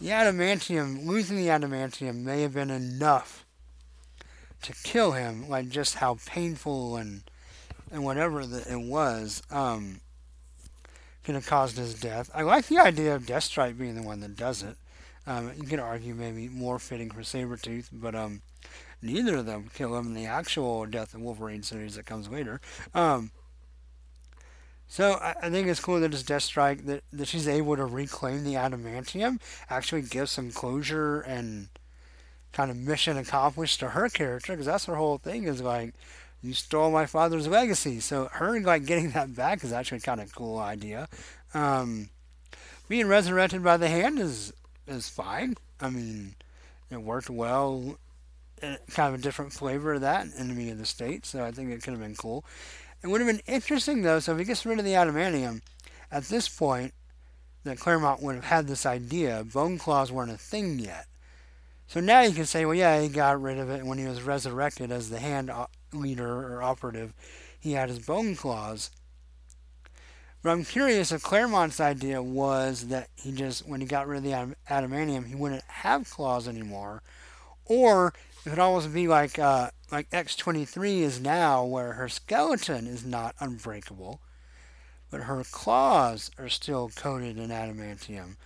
the 0.00 0.10
adamantium, 0.10 1.04
losing 1.04 1.36
the 1.36 1.48
adamantium, 1.48 2.22
may 2.22 2.42
have 2.42 2.54
been 2.54 2.70
enough 2.70 3.44
to 4.62 4.72
kill 4.84 5.10
him. 5.10 5.48
Like 5.48 5.70
just 5.70 5.96
how 5.96 6.18
painful 6.26 6.96
and 6.96 7.22
and 7.90 8.04
whatever 8.04 8.46
that 8.46 8.68
it 8.68 8.80
was, 8.80 9.42
um, 9.50 10.00
could 11.24 11.34
have 11.34 11.48
caused 11.48 11.76
his 11.76 11.94
death. 11.94 12.30
I 12.32 12.42
like 12.42 12.68
the 12.68 12.78
idea 12.78 13.16
of 13.16 13.24
Deathstrike 13.24 13.76
being 13.76 13.96
the 13.96 14.02
one 14.04 14.20
that 14.20 14.36
does 14.36 14.62
it. 14.62 14.76
Um, 15.26 15.50
you 15.56 15.64
could 15.64 15.80
argue 15.80 16.14
maybe 16.14 16.48
more 16.48 16.78
fitting 16.78 17.10
for 17.10 17.22
Sabretooth, 17.22 17.88
but 17.92 18.14
um, 18.14 18.42
neither 19.02 19.38
of 19.38 19.46
them 19.46 19.68
kill 19.74 19.96
him 19.96 20.06
in 20.06 20.14
the 20.14 20.26
actual 20.26 20.86
Death 20.86 21.12
of 21.12 21.22
Wolverine 21.22 21.64
series 21.64 21.96
that 21.96 22.06
comes 22.06 22.28
later. 22.28 22.60
Um, 22.94 23.32
so 24.90 25.20
I, 25.22 25.48
think 25.50 25.68
it's 25.68 25.78
cool 25.78 26.00
that 26.00 26.12
it's 26.12 26.24
Deathstrike 26.24 26.84
that, 26.86 27.04
that 27.12 27.28
she's 27.28 27.46
able 27.46 27.76
to 27.76 27.84
reclaim 27.84 28.42
the 28.42 28.54
adamantium, 28.54 29.40
actually 29.70 30.02
give 30.02 30.28
some 30.28 30.50
closure 30.50 31.20
and 31.20 31.68
kind 32.52 32.72
of 32.72 32.76
mission 32.76 33.16
accomplished 33.16 33.78
to 33.78 33.90
her 33.90 34.08
character, 34.08 34.52
because 34.52 34.66
that's 34.66 34.86
her 34.86 34.96
whole 34.96 35.18
thing 35.18 35.44
is 35.44 35.62
like, 35.62 35.94
you 36.42 36.54
stole 36.54 36.90
my 36.90 37.06
father's 37.06 37.46
legacy. 37.46 38.00
So 38.00 38.30
her 38.32 38.58
like 38.60 38.84
getting 38.84 39.10
that 39.12 39.36
back 39.36 39.62
is 39.62 39.72
actually 39.72 40.00
kind 40.00 40.20
of 40.20 40.34
cool 40.34 40.58
idea. 40.58 41.08
Um, 41.54 42.08
being 42.88 43.06
resurrected 43.06 43.62
by 43.62 43.76
the 43.76 43.88
hand 43.88 44.18
is 44.18 44.52
is 44.88 45.08
fine. 45.08 45.54
I 45.80 45.90
mean, 45.90 46.34
it 46.90 47.00
worked 47.00 47.30
well. 47.30 47.96
Kind 48.60 49.14
of 49.14 49.20
a 49.20 49.22
different 49.22 49.52
flavor 49.52 49.94
of 49.94 50.00
that, 50.00 50.26
in 50.26 50.32
Enemy 50.36 50.70
of 50.70 50.78
the 50.78 50.84
State. 50.84 51.24
So 51.24 51.44
I 51.44 51.52
think 51.52 51.70
it 51.70 51.82
could 51.82 51.92
have 51.92 52.02
been 52.02 52.16
cool. 52.16 52.44
It 53.02 53.08
would 53.08 53.20
have 53.20 53.28
been 53.28 53.42
interesting 53.52 54.02
though. 54.02 54.20
So 54.20 54.32
if 54.32 54.38
he 54.38 54.44
gets 54.44 54.66
rid 54.66 54.78
of 54.78 54.84
the 54.84 54.92
adamantium, 54.92 55.62
at 56.10 56.24
this 56.24 56.48
point, 56.48 56.92
that 57.64 57.78
Claremont 57.78 58.22
would 58.22 58.34
have 58.34 58.44
had 58.44 58.66
this 58.66 58.86
idea. 58.86 59.44
Bone 59.44 59.78
claws 59.78 60.10
weren't 60.10 60.30
a 60.30 60.38
thing 60.38 60.78
yet. 60.78 61.06
So 61.86 62.00
now 62.00 62.22
you 62.22 62.32
can 62.32 62.46
say, 62.46 62.64
well, 62.64 62.74
yeah, 62.74 63.00
he 63.00 63.08
got 63.08 63.40
rid 63.42 63.58
of 63.58 63.68
it 63.68 63.84
when 63.84 63.98
he 63.98 64.06
was 64.06 64.22
resurrected 64.22 64.90
as 64.90 65.10
the 65.10 65.18
hand 65.18 65.50
uh, 65.50 65.66
leader 65.92 66.54
or 66.54 66.62
operative. 66.62 67.12
He 67.58 67.72
had 67.72 67.88
his 67.88 67.98
bone 67.98 68.36
claws. 68.36 68.90
But 70.42 70.50
I'm 70.50 70.64
curious 70.64 71.12
if 71.12 71.22
Claremont's 71.22 71.80
idea 71.80 72.22
was 72.22 72.88
that 72.88 73.08
he 73.16 73.32
just, 73.32 73.68
when 73.68 73.80
he 73.80 73.86
got 73.86 74.06
rid 74.06 74.18
of 74.18 74.24
the 74.24 74.56
adamantium, 74.70 75.26
he 75.26 75.34
wouldn't 75.34 75.64
have 75.64 76.08
claws 76.08 76.48
anymore, 76.48 77.02
or 77.66 78.14
it 78.44 78.50
would 78.50 78.58
always 78.58 78.86
be 78.86 79.06
like 79.06 79.38
uh, 79.38 79.70
like 79.92 80.10
X23 80.10 81.00
is 81.00 81.20
now, 81.20 81.64
where 81.64 81.92
her 81.94 82.08
skeleton 82.08 82.86
is 82.86 83.04
not 83.04 83.34
unbreakable, 83.40 84.20
but 85.10 85.22
her 85.22 85.42
claws 85.50 86.30
are 86.38 86.48
still 86.48 86.90
coated 86.94 87.38
in 87.38 87.50
adamantium. 87.50 88.36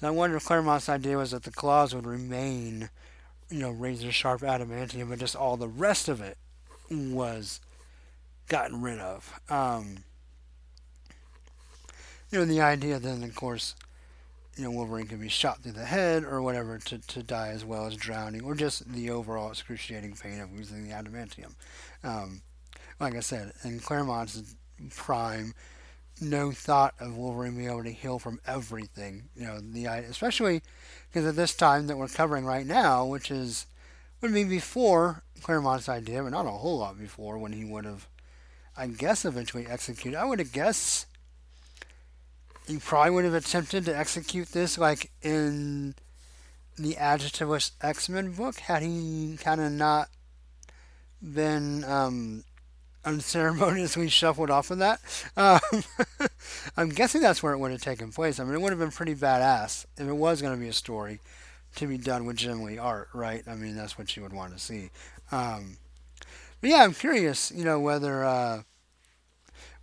So 0.00 0.06
I 0.06 0.10
wonder 0.10 0.36
if 0.36 0.44
Claremont's 0.44 0.88
idea 0.88 1.16
was 1.16 1.32
that 1.32 1.42
the 1.42 1.50
claws 1.50 1.94
would 1.94 2.06
remain, 2.06 2.88
you 3.50 3.58
know, 3.58 3.70
razor 3.70 4.12
sharp 4.12 4.42
adamantium, 4.42 5.08
but 5.08 5.18
just 5.18 5.34
all 5.34 5.56
the 5.56 5.68
rest 5.68 6.08
of 6.08 6.20
it 6.20 6.38
was 6.88 7.60
gotten 8.48 8.80
rid 8.80 9.00
of. 9.00 9.40
Um, 9.50 10.04
you 12.30 12.38
know, 12.38 12.44
the 12.44 12.60
idea 12.60 12.98
then, 12.98 13.22
of 13.24 13.34
course, 13.34 13.74
you 14.58 14.64
know, 14.64 14.72
Wolverine 14.72 15.06
can 15.06 15.18
be 15.20 15.28
shot 15.28 15.62
through 15.62 15.72
the 15.72 15.84
head 15.84 16.24
or 16.24 16.42
whatever 16.42 16.78
to, 16.78 16.98
to 16.98 17.22
die 17.22 17.48
as 17.48 17.64
well 17.64 17.86
as 17.86 17.96
drowning, 17.96 18.42
or 18.42 18.56
just 18.56 18.92
the 18.92 19.10
overall 19.10 19.50
excruciating 19.50 20.16
pain 20.20 20.40
of 20.40 20.52
losing 20.52 20.86
the 20.86 20.92
adamantium. 20.92 21.54
Um, 22.02 22.42
like 22.98 23.14
I 23.14 23.20
said, 23.20 23.52
in 23.62 23.78
Claremont's 23.78 24.56
prime, 24.90 25.54
no 26.20 26.50
thought 26.50 26.94
of 26.98 27.16
Wolverine 27.16 27.56
being 27.56 27.68
able 27.68 27.84
to 27.84 27.92
heal 27.92 28.18
from 28.18 28.40
everything. 28.46 29.28
You 29.36 29.44
know, 29.44 29.60
the 29.60 29.86
especially 29.86 30.62
because 31.08 31.24
at 31.24 31.36
this 31.36 31.54
time 31.54 31.86
that 31.86 31.96
we're 31.96 32.08
covering 32.08 32.44
right 32.44 32.66
now, 32.66 33.04
which 33.04 33.30
is 33.30 33.66
would 34.20 34.34
be 34.34 34.42
before 34.42 35.22
Claremont's 35.42 35.88
idea, 35.88 36.24
but 36.24 36.30
not 36.30 36.46
a 36.46 36.50
whole 36.50 36.78
lot 36.78 36.98
before 36.98 37.38
when 37.38 37.52
he 37.52 37.64
would 37.64 37.84
have, 37.84 38.08
I 38.76 38.88
guess, 38.88 39.24
eventually 39.24 39.68
executed. 39.68 40.18
I 40.18 40.24
would 40.24 40.40
have 40.40 40.52
guessed 40.52 41.06
you 42.68 42.78
probably 42.78 43.10
would 43.10 43.24
have 43.24 43.34
attempted 43.34 43.84
to 43.86 43.96
execute 43.96 44.48
this 44.48 44.78
like 44.78 45.10
in 45.22 45.94
the 46.78 46.94
Adjectiveless 46.94 47.72
X 47.80 48.08
Men 48.08 48.32
book 48.32 48.58
had 48.60 48.82
he 48.82 49.36
kind 49.40 49.60
of 49.60 49.72
not 49.72 50.08
been 51.22 51.84
um, 51.84 52.44
unceremoniously 53.04 54.08
shuffled 54.08 54.50
off 54.50 54.70
of 54.70 54.78
that. 54.78 55.00
Um, 55.36 55.60
I'm 56.76 56.90
guessing 56.90 57.20
that's 57.20 57.42
where 57.42 57.52
it 57.52 57.58
would 57.58 57.72
have 57.72 57.80
taken 57.80 58.12
place. 58.12 58.38
I 58.38 58.44
mean, 58.44 58.54
it 58.54 58.60
would 58.60 58.70
have 58.72 58.78
been 58.78 58.90
pretty 58.90 59.14
badass 59.14 59.86
if 59.96 60.06
it 60.06 60.12
was 60.12 60.42
going 60.42 60.54
to 60.54 60.60
be 60.60 60.68
a 60.68 60.74
story 60.74 61.20
to 61.76 61.86
be 61.86 61.98
done 61.98 62.24
with 62.24 62.36
Jim 62.36 62.62
Lee 62.62 62.78
art, 62.78 63.08
right? 63.12 63.42
I 63.46 63.54
mean, 63.54 63.76
that's 63.76 63.98
what 63.98 64.16
you 64.16 64.22
would 64.22 64.32
want 64.32 64.52
to 64.52 64.58
see. 64.58 64.90
Um, 65.32 65.78
but 66.60 66.70
yeah, 66.70 66.82
I'm 66.82 66.94
curious, 66.94 67.52
you 67.52 67.64
know, 67.64 67.78
whether 67.78 68.24
uh, 68.24 68.62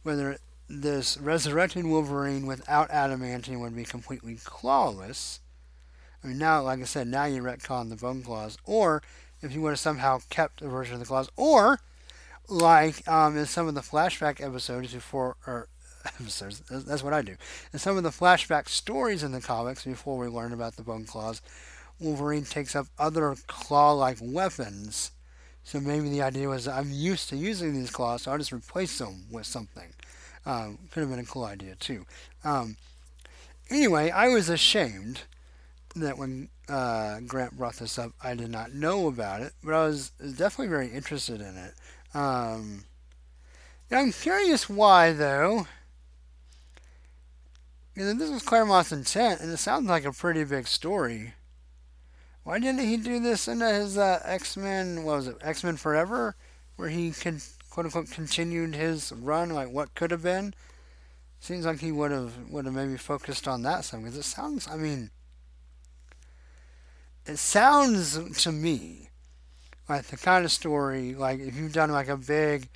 whether 0.04 0.38
this 0.68 1.18
resurrected 1.18 1.86
Wolverine 1.86 2.46
without 2.46 2.90
adamantium 2.90 3.60
would 3.60 3.76
be 3.76 3.84
completely 3.84 4.36
clawless. 4.36 5.40
I 6.24 6.28
mean, 6.28 6.38
now, 6.38 6.64
like 6.64 6.80
I 6.80 6.86
said, 6.86 7.08
now 7.08 7.26
you 7.26 7.44
retcon 7.44 7.90
the 7.90 7.96
bone 7.96 8.24
claws, 8.24 8.58
or 8.66 9.04
if 9.42 9.54
you 9.54 9.62
would 9.62 9.72
have 9.72 9.80
somehow 9.80 10.22
kept 10.30 10.62
a 10.62 10.68
version 10.68 10.96
of 10.96 11.00
the 11.00 11.06
claws, 11.06 11.30
or 11.36 11.80
like 12.48 13.08
um, 13.08 13.38
in 13.38 13.46
some 13.46 13.68
of 13.68 13.76
the 13.76 13.82
flashback 13.82 14.42
episodes 14.42 14.94
before, 14.94 15.36
or 15.46 15.68
episodes, 16.06 16.62
that's 16.70 17.04
what 17.04 17.14
I 17.14 17.22
do. 17.22 17.36
In 17.72 17.80
some 17.80 17.98
of 17.98 18.04
the 18.04 18.10
flashback 18.10 18.68
stories 18.68 19.24
in 19.24 19.32
the 19.32 19.42
comics 19.42 19.86
before 19.86 20.18
we 20.18 20.28
learn 20.28 20.54
about 20.54 20.78
the 20.78 20.84
bone 20.84 21.06
claws, 21.06 21.42
Wolverine 22.00 22.44
takes 22.44 22.76
up 22.76 22.88
other 22.98 23.36
claw-like 23.48 24.18
weapons. 24.20 25.12
So 25.64 25.80
maybe 25.80 26.10
the 26.10 26.22
idea 26.22 26.50
was 26.50 26.68
I'm 26.68 26.92
used 26.92 27.30
to 27.30 27.38
using 27.38 27.74
these 27.74 27.90
claws, 27.90 28.24
so 28.24 28.32
I'll 28.32 28.38
just 28.38 28.52
replace 28.52 28.98
them 28.98 29.26
with 29.32 29.46
something. 29.46 29.94
Um, 30.46 30.78
could 30.92 31.02
have 31.02 31.10
been 31.10 31.20
a 31.20 31.26
cool 31.26 31.46
idea 31.46 31.76
too. 31.76 32.06
Um, 32.44 32.78
anyway, 33.70 34.12
I 34.12 34.28
was 34.28 34.50
ashamed 34.50 35.24
that 35.96 36.18
when 36.18 36.50
uh, 36.68 37.20
Grant 37.22 37.58
brought 37.58 37.76
this 37.76 37.98
up, 37.98 38.12
I 38.24 38.36
did 38.36 38.52
not 38.52 38.74
know 38.74 39.08
about 39.08 39.42
it, 39.42 39.54
but 39.64 39.74
I 39.74 39.86
was, 39.86 40.10
definitely 40.20 40.68
very 40.68 40.90
interested 40.90 41.42
in 41.42 41.58
it. 41.58 41.74
Um, 42.14 42.86
I'm 43.92 44.12
curious 44.12 44.70
why, 44.70 45.14
though. 45.14 45.68
You 47.96 48.14
this 48.14 48.30
was 48.30 48.44
Claremont's 48.44 48.92
intent, 48.92 49.40
and 49.40 49.52
it 49.52 49.58
sounds 49.58 49.88
like 49.88 50.04
a 50.04 50.12
pretty 50.12 50.44
big 50.44 50.68
story. 50.68 51.34
Why 52.44 52.60
didn't 52.60 52.86
he 52.86 52.98
do 52.98 53.20
this 53.22 53.48
in 53.48 53.62
his 53.62 53.98
uh, 53.98 54.22
X 54.26 54.58
Men? 54.58 55.04
What 55.04 55.16
was 55.16 55.28
it? 55.28 55.38
X 55.42 55.64
Men 55.64 55.78
Forever, 55.78 56.36
where 56.76 56.90
he 56.90 57.12
could 57.12 57.42
quote 57.76 57.88
unquote 57.88 58.10
continued 58.10 58.74
his 58.74 59.12
run, 59.12 59.50
like 59.50 59.70
what 59.70 59.94
could 59.96 60.10
have 60.12 60.24
been. 60.24 60.54
Seems 61.42 61.66
like 61.66 61.80
he 61.80 61.92
would 61.92 62.10
have 62.10 62.50
would 62.50 62.64
have 62.64 62.74
maybe 62.74 62.96
focused 62.96 63.50
on 63.50 63.64
that 63.64 63.84
some 63.84 64.04
because 64.04 64.18
it 64.18 64.24
sounds. 64.24 64.66
I 64.70 64.78
mean, 64.78 65.10
it 67.26 67.36
sounds 67.36 68.18
to 68.44 68.54
me 68.54 69.10
like 69.90 70.06
the 70.06 70.16
kind 70.16 70.46
of 70.46 70.54
story 70.54 71.16
like 71.16 71.42
if 71.42 71.58
you've 71.58 71.74
done 71.74 71.92
like 71.92 72.08
a 72.08 72.16
big 72.16 72.70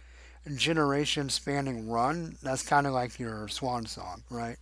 generation 0.54 1.30
spanning 1.30 1.90
run, 1.90 2.36
that's 2.44 2.64
kind 2.64 2.86
of 2.86 2.92
like 2.92 3.18
your 3.18 3.48
swan 3.48 3.86
song, 3.86 4.22
right? 4.30 4.58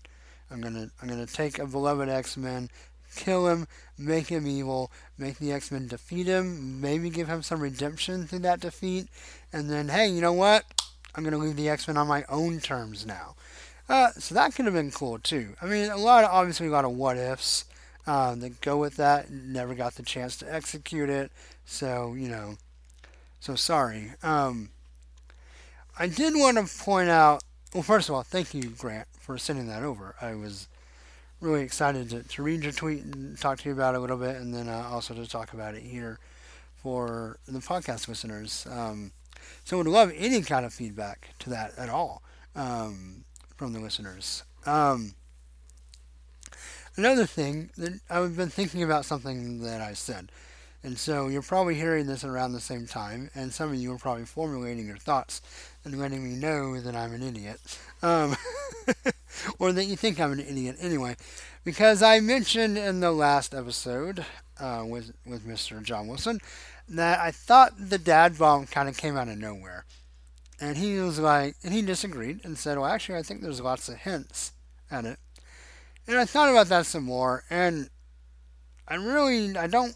I'm 0.52 0.62
gonna 0.62 0.92
I'm 1.02 1.10
gonna 1.10 1.26
take 1.26 1.58
a 1.58 1.66
beloved 1.66 2.10
X 2.10 2.38
Men 2.38 2.70
kill 3.18 3.48
him, 3.48 3.68
make 3.98 4.28
him 4.28 4.48
evil, 4.48 4.92
make 5.18 5.40
the 5.40 5.52
X 5.52 5.72
Men 5.72 5.88
defeat 5.88 6.28
him, 6.28 6.80
maybe 6.80 7.10
give 7.10 7.28
him 7.28 7.42
some 7.42 7.60
redemption 7.60 8.28
through 8.28 8.40
that 8.40 8.62
defeat, 8.62 9.08
and 9.52 9.70
then, 9.70 9.90
hey, 9.90 10.08
you 10.08 10.22
know 10.22 10.34
what? 10.34 10.64
I'm 11.16 11.24
going 11.24 11.34
to 11.34 11.40
leave 11.40 11.56
the 11.56 11.70
X 11.70 11.88
Men 11.88 11.98
on 11.98 12.08
my 12.08 12.24
own 12.30 12.60
terms 12.60 13.06
now. 13.06 13.36
Uh, 13.90 14.12
so 14.12 14.36
that 14.36 14.54
could 14.54 14.66
have 14.66 14.74
been 14.74 14.92
cool 14.92 15.18
too. 15.18 15.56
I 15.62 15.66
mean, 15.66 15.90
a 15.90 15.98
lot 15.98 16.24
of 16.24 16.30
obviously 16.32 16.68
a 16.68 16.72
lot 16.72 16.86
of 16.86 16.92
what 16.92 17.18
ifs 17.18 17.66
um, 18.06 18.42
that 18.42 18.62
go 18.62 18.78
with 18.78 18.98
that. 18.98 19.32
Never 19.32 19.76
got 19.76 19.96
the 19.96 20.04
chance 20.04 20.38
to 20.38 20.54
execute 20.54 21.10
it, 21.10 21.32
so 21.66 22.14
you 22.14 22.30
know. 22.30 22.58
So 23.40 23.56
sorry. 23.56 24.12
Um, 24.24 24.70
I 25.98 26.08
did 26.08 26.34
want 26.36 26.58
to 26.58 26.84
point 26.84 27.10
out. 27.10 27.44
Well, 27.74 27.84
first 27.84 28.10
of 28.10 28.16
all, 28.16 28.24
thank 28.24 28.54
you, 28.54 28.70
Grant, 28.70 29.08
for 29.20 29.38
sending 29.38 29.68
that 29.68 29.84
over. 29.84 30.16
I 30.22 30.36
was 30.36 30.68
really 31.40 31.62
excited 31.62 32.10
to, 32.10 32.24
to 32.24 32.44
read 32.44 32.64
your 32.64 32.72
tweet 32.72 33.04
and 33.04 33.38
talk 33.40 33.60
to 33.60 33.70
you 33.70 33.74
about 33.74 33.94
it 33.94 33.98
a 33.98 34.02
little 34.02 34.18
bit, 34.18 34.38
and 34.38 34.54
then 34.54 34.68
uh, 34.68 34.90
also 34.92 35.14
to 35.14 35.28
talk 35.28 35.54
about 35.54 35.76
it 35.76 35.84
here 35.84 36.20
for 36.76 37.38
the 37.48 37.60
podcast 37.60 38.08
listeners. 38.08 38.66
Um, 38.70 39.12
so, 39.64 39.78
would 39.78 39.88
love 39.88 40.12
any 40.16 40.42
kind 40.42 40.66
of 40.66 40.74
feedback 40.74 41.30
to 41.40 41.50
that 41.52 41.78
at 41.78 41.90
all 41.90 42.22
um, 42.56 43.24
from 43.56 43.74
the 43.74 43.80
listeners. 43.80 44.44
Um, 44.66 45.14
another 46.96 47.26
thing 47.26 47.70
that 47.78 48.00
I've 48.10 48.36
been 48.36 48.50
thinking 48.50 48.84
about 48.84 49.06
something 49.06 49.62
that 49.62 49.82
I 49.82 49.94
said. 49.94 50.32
And 50.84 50.98
so 50.98 51.28
you're 51.28 51.42
probably 51.42 51.76
hearing 51.76 52.06
this 52.06 52.24
around 52.24 52.54
the 52.54 52.60
same 52.60 52.86
time, 52.86 53.30
and 53.34 53.52
some 53.52 53.70
of 53.70 53.76
you 53.76 53.92
are 53.94 53.98
probably 53.98 54.26
formulating 54.26 54.88
your 54.88 54.98
thoughts 54.98 55.42
and 55.88 56.00
letting 56.00 56.24
me 56.24 56.36
know 56.36 56.80
that 56.80 56.96
I'm 56.96 57.14
an 57.14 57.24
idiot. 57.24 57.60
Um, 58.02 58.36
or 59.60 59.72
that 59.72 59.86
you 59.86 59.96
think 59.96 60.20
I'm 60.20 60.34
an 60.34 60.40
idiot 60.40 60.78
anyway. 60.80 61.16
Because 61.64 62.02
I 62.02 62.20
mentioned 62.20 62.78
in 62.78 63.00
the 63.00 63.12
last 63.12 63.54
episode 63.54 64.26
uh, 64.60 64.84
with, 64.86 65.14
with 65.26 65.48
Mr. 65.48 65.82
John 65.82 66.08
Wilson 66.08 66.40
that 66.90 67.20
I 67.20 67.32
thought 67.32 67.74
the 67.78 67.98
dad 67.98 68.38
bomb 68.38 68.66
kind 68.66 68.88
of 68.88 68.98
came 68.98 69.18
out 69.18 69.28
of 69.28 69.38
nowhere. 69.38 69.86
And 70.60 70.78
he 70.78 71.00
was 71.00 71.20
like, 71.20 71.56
and 71.64 71.74
he 71.74 71.82
disagreed 71.82 72.42
and 72.44 72.58
said, 72.58 72.78
well, 72.78 72.88
actually, 72.88 73.20
I 73.20 73.24
think 73.24 73.42
there's 73.42 73.62
lots 73.62 73.90
of 73.90 73.96
hints 73.96 74.54
at 74.90 75.06
it. 75.06 75.20
And 76.08 76.18
I 76.18 76.26
thought 76.26 76.50
about 76.50 76.68
that 76.68 76.86
some 76.86 77.04
more, 77.04 77.44
and 77.50 77.90
I 78.88 78.96
really, 78.96 79.58
I 79.58 79.68
don't 79.68 79.96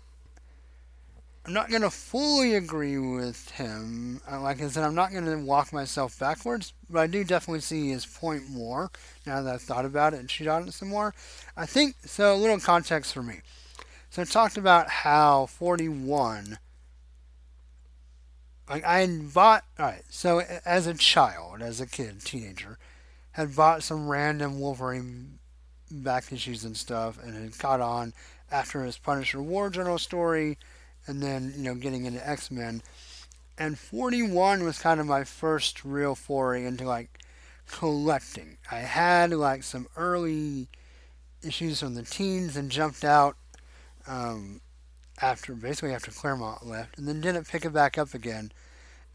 I'm 1.45 1.53
not 1.53 1.69
going 1.69 1.81
to 1.81 1.89
fully 1.89 2.53
agree 2.53 2.99
with 2.99 3.49
him. 3.51 4.21
Uh, 4.31 4.41
like 4.41 4.61
I 4.61 4.67
said, 4.67 4.83
I'm 4.83 4.93
not 4.93 5.11
going 5.11 5.25
to 5.25 5.37
walk 5.37 5.73
myself 5.73 6.19
backwards, 6.19 6.73
but 6.87 6.99
I 6.99 7.07
do 7.07 7.23
definitely 7.23 7.61
see 7.61 7.89
his 7.89 8.05
point 8.05 8.47
more 8.47 8.91
now 9.25 9.41
that 9.41 9.55
I've 9.55 9.61
thought 9.61 9.85
about 9.85 10.13
it 10.13 10.19
and 10.19 10.29
cheat 10.29 10.47
on 10.47 10.67
it 10.67 10.73
some 10.73 10.89
more. 10.89 11.15
I 11.57 11.65
think, 11.65 11.95
so 12.05 12.35
a 12.35 12.37
little 12.37 12.59
context 12.59 13.13
for 13.13 13.23
me. 13.23 13.41
So 14.11 14.21
I 14.21 14.25
talked 14.25 14.57
about 14.57 14.89
how 14.89 15.47
41, 15.47 16.59
like 18.69 18.85
I 18.85 18.99
had 18.99 19.33
bought, 19.33 19.63
alright, 19.79 20.03
so 20.09 20.41
as 20.63 20.85
a 20.85 20.93
child, 20.93 21.63
as 21.63 21.81
a 21.81 21.87
kid, 21.87 22.21
teenager, 22.23 22.77
had 23.31 23.55
bought 23.55 23.81
some 23.81 24.07
random 24.07 24.59
Wolverine 24.59 25.39
back 25.89 26.31
issues 26.31 26.63
and 26.63 26.77
stuff 26.77 27.17
and 27.21 27.33
had 27.33 27.57
caught 27.57 27.81
on 27.81 28.13
after 28.51 28.83
his 28.83 28.97
Punisher 28.97 29.41
War 29.41 29.71
Journal 29.71 29.97
story 29.97 30.57
and 31.07 31.21
then 31.21 31.53
you 31.55 31.63
know 31.63 31.75
getting 31.75 32.05
into 32.05 32.27
X 32.27 32.51
Men. 32.51 32.81
And 33.57 33.77
41 33.77 34.63
was 34.63 34.79
kind 34.79 34.99
of 34.99 35.05
my 35.05 35.23
first 35.23 35.85
real 35.85 36.15
foray 36.15 36.65
into 36.65 36.85
like 36.85 37.19
collecting. 37.69 38.57
I 38.71 38.79
had 38.79 39.31
like 39.31 39.63
some 39.63 39.87
early 39.95 40.67
issues 41.43 41.79
from 41.79 41.95
the 41.95 42.03
teens 42.03 42.55
and 42.55 42.71
jumped 42.71 43.03
out 43.03 43.35
um, 44.07 44.61
after 45.21 45.53
basically 45.53 45.93
after 45.93 46.11
Claremont 46.11 46.65
left, 46.65 46.97
and 46.97 47.07
then 47.07 47.21
didn't 47.21 47.47
pick 47.47 47.65
it 47.65 47.73
back 47.73 47.97
up 47.97 48.13
again 48.13 48.51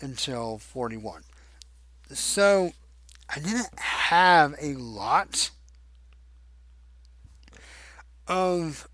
until 0.00 0.58
41. 0.58 1.22
So 2.10 2.72
I 3.28 3.40
didn't 3.40 3.78
have 3.78 4.54
a 4.60 4.74
lot 4.74 5.50
of. 8.28 8.88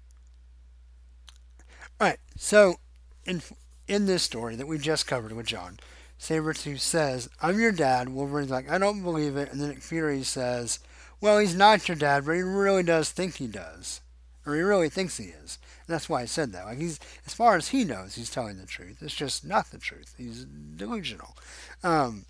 So 2.36 2.76
in 3.24 3.42
in 3.88 4.06
this 4.06 4.22
story 4.22 4.56
that 4.56 4.66
we 4.66 4.78
just 4.78 5.06
covered 5.06 5.32
with 5.32 5.46
John, 5.46 5.78
Sabretooth 6.18 6.80
says, 6.80 7.28
I'm 7.40 7.58
your 7.58 7.72
dad. 7.72 8.08
Wolverine's 8.08 8.50
like, 8.50 8.70
I 8.70 8.78
don't 8.78 9.02
believe 9.02 9.36
it. 9.36 9.50
And 9.52 9.60
then 9.60 9.74
Fury 9.76 10.22
says, 10.22 10.78
Well, 11.20 11.38
he's 11.38 11.54
not 11.54 11.88
your 11.88 11.96
dad, 11.96 12.24
but 12.24 12.36
he 12.36 12.42
really 12.42 12.84
does 12.84 13.10
think 13.10 13.36
he 13.36 13.48
does. 13.48 14.00
Or 14.46 14.54
he 14.54 14.60
really 14.62 14.88
thinks 14.88 15.16
he 15.16 15.26
is. 15.26 15.58
And 15.86 15.94
that's 15.94 16.08
why 16.08 16.22
I 16.22 16.26
said 16.26 16.52
that. 16.52 16.64
Like 16.64 16.78
he's 16.78 17.00
as 17.26 17.34
far 17.34 17.56
as 17.56 17.68
he 17.68 17.84
knows, 17.84 18.14
he's 18.14 18.30
telling 18.30 18.58
the 18.58 18.66
truth. 18.66 18.98
It's 19.02 19.14
just 19.14 19.44
not 19.44 19.70
the 19.70 19.78
truth. 19.78 20.14
He's 20.16 20.44
delusional. 20.44 21.36
Um, 21.82 22.26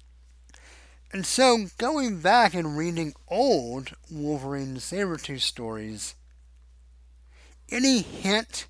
and 1.13 1.27
so 1.27 1.67
going 1.77 2.21
back 2.21 2.55
and 2.55 2.77
reading 2.77 3.13
old 3.29 3.95
Wolverine 4.11 4.77
Sabretooth 4.77 5.43
stories, 5.43 6.15
any 7.71 8.01
hint 8.01 8.67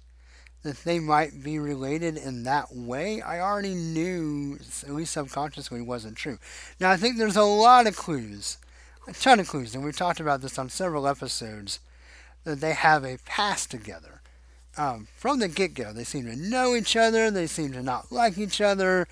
that 0.63 0.85
they 0.85 0.99
might 0.99 1.43
be 1.43 1.59
related 1.59 2.17
in 2.17 2.45
that 2.45 2.75
way, 2.75 3.21
I 3.21 3.41
already 3.41 3.75
knew, 3.75 4.59
at 4.83 4.95
least 4.95 5.13
subconsciously, 5.13 5.81
wasn't 5.81 6.17
true. 6.17 6.39
Now, 6.79 6.91
I 6.91 6.97
think 6.97 7.17
there's 7.17 7.37
a 7.37 7.43
lot 7.43 7.87
of 7.87 7.97
clues, 7.97 8.59
a 9.09 9.13
ton 9.13 9.41
of 9.41 9.49
clues, 9.49 9.75
and 9.75 9.85
we've 9.85 9.97
talked 9.97 10.21
about 10.21 10.41
this 10.41 10.59
on 10.59 10.69
several 10.69 11.09
episodes, 11.09 11.81
that 12.45 12.61
they 12.61 12.73
have 12.73 13.05
a 13.05 13.19
past 13.25 13.71
together. 13.71 14.21
Um, 14.77 15.09
from 15.17 15.39
the 15.39 15.49
get 15.49 15.75
go, 15.75 15.93
they 15.93 16.05
seem 16.05 16.25
to 16.27 16.37
know 16.37 16.75
each 16.75 16.97
other, 16.97 17.31
they 17.31 17.47
seem 17.47 17.73
to 17.73 17.83
not 17.83 18.11
like 18.11 18.39
each 18.39 18.61
other. 18.61 19.07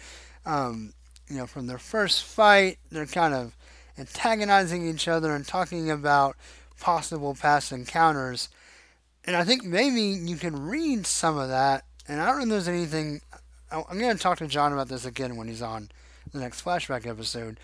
Um, 0.47 0.95
you 1.29 1.37
know, 1.37 1.47
from 1.47 1.67
their 1.67 1.79
first 1.79 2.25
fight, 2.25 2.79
they're 2.91 3.07
kind 3.07 3.35
of 3.35 3.55
antagonizing 3.99 4.89
each 4.89 5.07
other 5.07 5.35
and 5.35 5.47
talking 5.47 5.91
about 5.91 6.37
possible 6.81 7.35
past 7.35 7.73
encounters 7.73 8.49
and 9.25 9.37
I 9.37 9.45
think 9.45 9.65
maybe 9.65 10.03
you 10.03 10.37
can 10.37 10.69
read 10.69 11.07
some 11.07 11.39
of 11.39 11.49
that. 11.49 11.85
And 12.09 12.21
I 12.21 12.27
don't 12.27 12.49
know 12.49 12.57
if 12.57 12.65
there's 12.65 12.69
anything. 12.69 13.21
I'm 13.71 13.99
going 13.99 14.17
to 14.17 14.23
talk 14.23 14.39
to 14.39 14.47
John 14.47 14.73
about 14.73 14.89
this 14.89 15.05
again 15.05 15.37
when 15.37 15.49
he's 15.49 15.63
on 15.63 15.91
the 16.33 16.41
next 16.41 16.65
flashback 16.65 17.07
episode. 17.07 17.61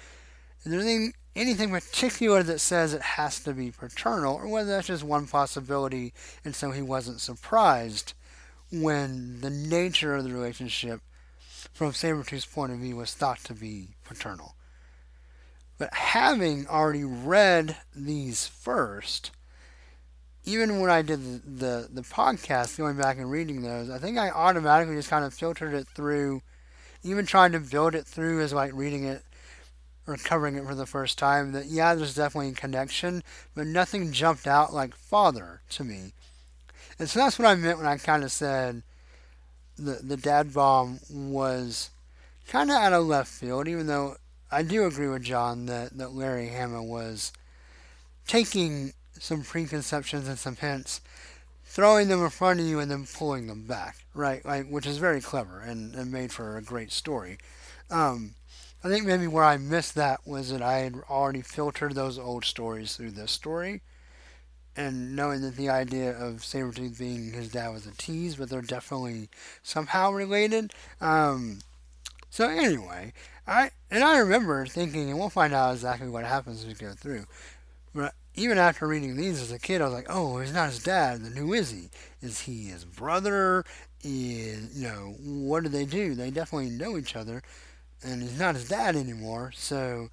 Is 0.65 0.71
there 0.71 0.81
anything, 0.81 1.15
anything 1.35 1.71
particular 1.71 2.43
that 2.43 2.61
says 2.61 2.95
it 2.95 3.03
has 3.03 3.41
to 3.41 3.53
be 3.53 3.71
paternal, 3.71 4.35
or 4.35 4.49
whether 4.49 4.71
that's 4.71 4.87
just 4.87 5.05
one 5.05 5.27
possibility, 5.27 6.13
and 6.45 6.55
so 6.55 6.71
he 6.71 6.83
wasn't 6.83 7.21
surprised 7.21 8.15
when 8.71 9.41
the 9.41 9.51
nature 9.51 10.15
of 10.15 10.25
the 10.25 10.33
relationship, 10.33 11.01
from 11.73 11.93
Sabretooth's 11.93 12.47
point 12.47 12.73
of 12.73 12.79
view, 12.79 12.97
was 12.97 13.15
thought 13.15 13.39
to 13.45 13.55
be 13.55 13.89
paternal. 14.05 14.55
But 15.79 15.93
having 15.93 16.67
already 16.67 17.05
read 17.05 17.77
these 17.95 18.47
first, 18.47 19.31
even 20.47 20.81
when 20.81 20.91
I 20.91 21.03
did 21.03 21.21
the, 21.21 21.51
the, 21.51 21.89
the 21.93 22.03
podcast, 22.03 22.79
going 22.79 22.97
back 22.97 23.19
and 23.19 23.31
reading 23.31 23.63
those, 23.63 23.91
I 23.91 23.99
think 23.99 24.17
I 24.17 24.31
automatically 24.31 24.95
just 24.95 25.11
kind 25.11 25.25
of 25.25 25.35
filtered 25.35 25.75
it 25.75 25.89
through, 25.89 26.41
even 27.03 27.27
trying 27.27 27.53
to 27.53 27.61
build 27.61 27.95
it 27.97 28.07
through 28.07 28.41
as 28.41 28.53
like 28.53 28.73
reading 28.73 29.05
it 29.05 29.23
or 30.07 30.17
covering 30.17 30.55
it 30.55 30.65
for 30.65 30.77
the 30.77 30.87
first 30.87 31.19
time. 31.19 31.51
That 31.51 31.67
yeah, 31.67 31.95
there's 31.95 32.15
definitely 32.15 32.51
a 32.51 32.55
connection, 32.55 33.25
but 33.57 33.67
nothing 33.67 34.13
jumped 34.13 34.47
out 34.47 34.73
like 34.73 34.95
father 34.95 35.61
to 35.71 35.85
me. 35.85 36.13
And 36.99 37.11
so 37.11 37.19
that's 37.19 37.39
what 37.39 37.49
I 37.49 37.57
meant 37.57 37.79
when 37.79 37.87
I 37.87 37.99
kind 37.99 38.23
of 38.23 38.31
said 38.31 38.83
the 39.77 40.01
the 40.03 40.17
dad 40.17 40.55
bomb 40.55 41.01
was 41.11 41.91
kind 42.47 42.71
of 42.71 42.77
out 42.77 42.93
of 42.93 43.05
left 43.05 43.31
field, 43.31 43.67
even 43.67 43.89
though 43.89 44.17
I 44.51 44.63
do 44.63 44.87
agree 44.87 45.09
with 45.09 45.25
John 45.25 45.67
that, 45.67 45.99
that 45.99 46.15
Larry 46.15 46.49
Hama 46.49 46.83
was 46.83 47.33
taking 48.29 48.93
some 49.21 49.43
preconceptions 49.43 50.29
and 50.29 50.39
some 50.39 50.57
hints, 50.57 51.01
throwing 51.65 52.09
them 52.09 52.23
in 52.23 52.31
front 52.31 52.61
of 52.61 52.67
you 52.67 52.79
and 52.79 52.91
then 52.91 53.07
pulling 53.07 53.47
them 53.47 53.67
back, 53.67 53.99
right? 54.15 54.45
Like, 54.45 54.69
which 54.69 54.87
is 54.87 54.99
very 54.99 55.21
clever 55.21 55.61
and, 55.61 55.95
and 55.95 56.11
made 56.11 56.33
for 56.33 56.57
a 56.57 56.63
great 56.63 56.93
story. 56.93 57.39
Um, 57.91 58.35
I 58.85 58.89
think 58.89 59.07
maybe 59.07 59.27
where 59.27 59.45
I 59.45 59.57
missed 59.57 59.95
that 59.97 60.27
was 60.27 60.51
that 60.51 60.63
I 60.63 60.79
had 60.79 60.95
already 61.11 61.43
filtered 61.43 61.95
those 61.95 62.19
old 62.19 62.45
stories 62.45 62.97
through 62.97 63.13
this 63.13 63.33
story. 63.33 63.83
And 64.77 65.17
knowing 65.17 65.41
that 65.41 65.57
the 65.57 65.71
idea 65.71 66.11
of 66.11 66.43
Sabretooth 66.43 66.99
being 66.99 67.33
his 67.33 67.49
dad 67.49 67.71
was 67.71 67.87
a 67.87 67.97
tease, 67.97 68.37
but 68.37 68.51
they're 68.51 68.61
definitely 68.61 69.31
somehow 69.63 70.13
related. 70.13 70.73
Um, 71.01 71.61
so 72.29 72.49
anyway, 72.49 73.15
I 73.47 73.71
and 73.91 74.05
I 74.05 74.19
remember 74.19 74.67
thinking, 74.67 75.09
and 75.09 75.19
we'll 75.19 75.31
find 75.31 75.55
out 75.55 75.73
exactly 75.73 76.09
what 76.09 76.25
happens 76.25 76.61
as 76.61 76.67
we 76.67 76.75
go 76.75 76.93
through. 76.93 77.25
Even 78.37 78.59
after 78.59 78.87
reading 78.87 79.17
these 79.17 79.41
as 79.41 79.51
a 79.51 79.59
kid, 79.59 79.81
I 79.81 79.87
was 79.87 79.95
like, 79.95 80.07
oh, 80.11 80.39
he's 80.39 80.53
not 80.53 80.69
his 80.69 80.83
dad. 80.83 81.23
Then 81.23 81.33
who 81.33 81.55
is 81.55 81.71
he? 81.71 81.89
Is 82.21 82.41
he 82.41 82.67
his 82.67 82.85
brother? 82.85 83.65
Is, 84.05 84.77
you 84.77 84.87
know, 84.87 85.17
what 85.21 85.63
do 85.63 85.71
they 85.71 85.87
do? 85.87 86.15
They 86.15 86.31
definitely 86.31 86.71
know 86.71 86.99
each 86.99 87.17
other. 87.17 87.43
And 88.05 88.23
he's 88.23 88.39
not 88.39 88.55
his 88.55 88.69
dad 88.69 88.95
anymore. 88.95 89.53
So, 89.55 90.11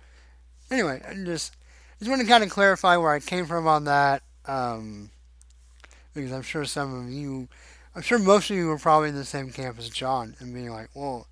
anyway, 0.71 1.01
I 1.07 1.13
just, 1.15 1.57
just 1.99 2.09
want 2.09 2.21
to 2.21 2.27
kind 2.27 2.43
of 2.43 2.49
clarify 2.49 2.95
where 2.95 3.11
I 3.11 3.19
came 3.19 3.45
from 3.45 3.67
on 3.67 3.83
that. 3.83 4.23
Um, 4.45 5.09
because 6.13 6.31
I'm 6.31 6.41
sure 6.43 6.63
some 6.65 7.05
of 7.05 7.11
you, 7.11 7.47
I'm 7.95 8.01
sure 8.01 8.19
most 8.19 8.49
of 8.49 8.55
you 8.55 8.67
were 8.67 8.77
probably 8.77 9.09
in 9.09 9.15
the 9.15 9.25
same 9.25 9.51
camp 9.51 9.77
as 9.79 9.89
John 9.89 10.35
and 10.39 10.53
being 10.53 10.69
like, 10.69 10.89
well, 10.93 11.27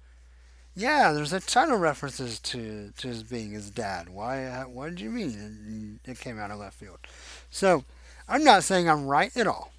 yeah, 0.76 1.12
there's 1.12 1.34
a 1.34 1.40
ton 1.40 1.72
of 1.72 1.80
references 1.82 2.40
to, 2.40 2.92
to 2.98 3.08
his 3.08 3.24
being 3.24 3.52
his 3.52 3.70
dad. 3.70 4.10
Why? 4.10 4.46
uh, 4.46 4.64
What 4.64 4.90
did 4.90 5.02
you 5.02 5.10
mean? 5.10 6.00
It 6.06 6.20
came 6.20 6.40
out 6.40 6.52
of 6.52 6.60
left 6.60 6.78
field. 6.78 7.00
So, 7.50 7.84
I'm 8.28 8.44
not 8.44 8.64
saying 8.64 8.90
I'm 8.90 9.06
right 9.08 9.36
at 9.36 9.48
all. 9.48 9.72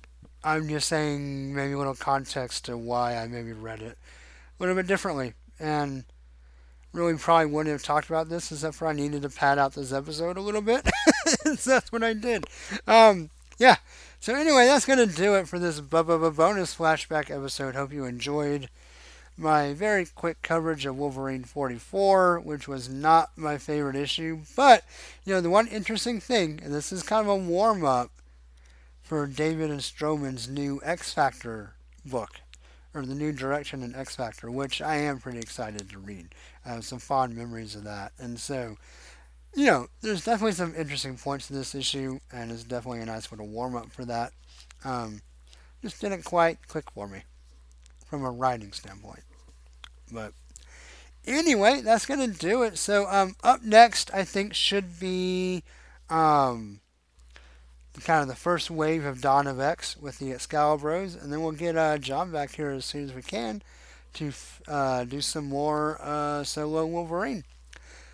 I'm 0.45 0.69
just 0.69 0.89
saying 0.89 1.55
maybe 1.55 1.73
a 1.73 1.79
little 1.79 1.95
context 1.95 2.65
to 2.67 2.77
why 2.77 3.17
I 3.17 3.27
maybe 3.29 3.53
read 3.53 3.81
it 3.81 3.97
a 3.97 4.63
little 4.63 4.75
bit 4.75 4.87
differently. 4.87 5.35
And 5.59 6.05
really 6.93 7.17
probably 7.17 7.47
wouldn't 7.47 7.73
have 7.73 7.83
talked 7.83 8.09
about 8.09 8.29
this 8.29 8.53
except 8.53 8.75
for 8.77 8.87
I 8.87 8.93
needed 8.93 9.23
to 9.23 9.31
pad 9.31 9.59
out 9.59 9.75
this 9.75 9.93
episode 9.93 10.37
a 10.37 10.41
little 10.43 10.61
bit. 10.61 10.87
so 11.57 11.71
that's 11.71 11.91
what 11.93 12.03
I 12.03 12.13
did. 12.13 12.47
Um, 12.87 13.31
yeah. 13.59 13.77
So 14.21 14.35
anyway, 14.35 14.67
that's 14.67 14.85
going 14.87 14.99
to 14.99 15.15
do 15.15 15.35
it 15.35 15.49
for 15.49 15.59
this 15.59 15.81
Bubba 15.81 16.35
bonus 16.37 16.77
flashback 16.77 17.31
episode. 17.31 17.75
Hope 17.75 17.93
you 17.93 18.05
enjoyed 18.05 18.69
my 19.37 19.73
very 19.73 20.07
quick 20.07 20.43
coverage 20.43 20.87
of 20.87 20.97
Wolverine 20.97 21.45
44, 21.45 22.41
which 22.41 22.69
was 22.69 22.89
not 22.89 23.31
my 23.37 23.59
favorite 23.59 23.97
issue. 23.97 24.41
But, 24.57 24.85
you 25.25 25.35
know, 25.35 25.41
the 25.41 25.51
one 25.51 25.69
interesting 25.69 26.21
thing, 26.21 26.61
and 26.63 26.73
this 26.73 26.93
is 26.93 27.03
kind 27.03 27.27
of 27.27 27.29
a 27.29 27.37
warm 27.37 27.85
up 27.85 28.11
for 29.03 29.27
David 29.27 29.71
and 29.71 29.81
Stroman's 29.81 30.49
new 30.49 30.81
X 30.85 31.13
Factor 31.13 31.75
book, 32.05 32.41
or 32.95 33.05
the 33.07 33.15
new 33.15 33.33
direction 33.33 33.83
in 33.83 33.95
X 33.95 34.17
Factor, 34.17 34.51
which 34.51 34.81
I 34.83 34.97
am 34.97 35.19
pretty 35.19 35.39
excited 35.39 35.91
to 35.91 35.99
read. 35.99 36.29
I 36.65 36.71
have 36.71 36.85
some 36.85 36.99
fond 36.99 37.35
memories 37.35 37.75
of 37.75 37.85
that. 37.85 38.13
And 38.19 38.39
so, 38.39 38.77
you 39.55 39.67
know, 39.67 39.89
there's 40.03 40.25
definitely 40.25 40.53
some 40.53 40.75
interesting 40.77 41.17
points 41.17 41.47
to 41.47 41.55
this 41.55 41.75
issue, 41.75 42.21
and 42.33 42.53
it's 42.53 42.65
definitely 42.65 43.01
a 43.01 43.07
nice 43.07 43.31
little 43.31 43.49
warm 43.49 43.77
up 43.77 43.91
for 43.91 44.05
that. 44.05 44.33
Um, 44.85 45.23
just 45.83 46.01
didn't 46.01 46.25
quite 46.25 46.69
click 46.69 46.91
for 46.91 47.09
me 47.09 47.23
from 48.13 48.27
a 48.27 48.31
writing 48.31 48.73
standpoint. 48.73 49.23
But 50.13 50.35
anyway, 51.27 51.81
that's 51.81 52.05
gonna 52.05 52.27
do 52.27 52.63
it. 52.63 52.77
So 52.77 53.07
um, 53.09 53.37
up 53.43 53.63
next, 53.63 54.13
I 54.13 54.23
think 54.23 54.53
should 54.53 55.01
be 55.01 55.63
um, 56.11 56.81
kind 58.05 58.21
of 58.21 58.29
the 58.29 58.35
first 58.35 58.71
wave 58.71 59.07
of 59.07 59.23
Dawn 59.23 59.47
of 59.47 59.59
X 59.59 59.97
with 59.97 60.19
the 60.19 60.27
Excalibros, 60.27 61.19
and 61.21 61.33
then 61.33 61.41
we'll 61.41 61.53
get 61.53 61.75
uh, 61.75 61.97
John 61.97 62.31
back 62.31 62.55
here 62.55 62.69
as 62.69 62.85
soon 62.85 63.05
as 63.05 63.15
we 63.15 63.23
can 63.23 63.63
to 64.13 64.31
uh, 64.69 65.05
do 65.05 65.23
some 65.23 65.47
more 65.47 65.97
uh, 66.03 66.45
solo 66.45 66.85
Wolverine. 66.85 67.45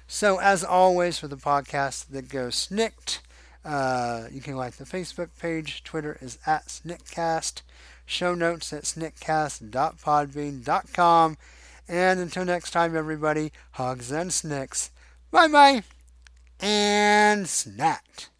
So 0.06 0.38
as 0.38 0.62
always 0.62 1.18
for 1.18 1.26
the 1.26 1.36
podcast 1.36 2.06
that 2.10 2.28
goes 2.28 2.54
SNIKT, 2.54 3.18
uh, 3.64 4.28
you 4.30 4.40
can 4.42 4.54
like 4.54 4.76
the 4.76 4.84
Facebook 4.84 5.30
page. 5.40 5.82
Twitter 5.82 6.16
is 6.20 6.38
at 6.46 6.68
sniktcast. 6.68 7.62
Show 8.08 8.34
notes 8.34 8.72
at 8.72 8.84
sniktcast.podbean.com. 8.84 11.36
And 11.86 12.20
until 12.20 12.46
next 12.46 12.70
time, 12.70 12.96
everybody, 12.96 13.52
hugs 13.72 14.10
and 14.10 14.32
snicks. 14.32 14.90
Bye 15.30 15.48
bye. 15.48 15.82
And 16.58 17.44
snacked. 17.44 18.30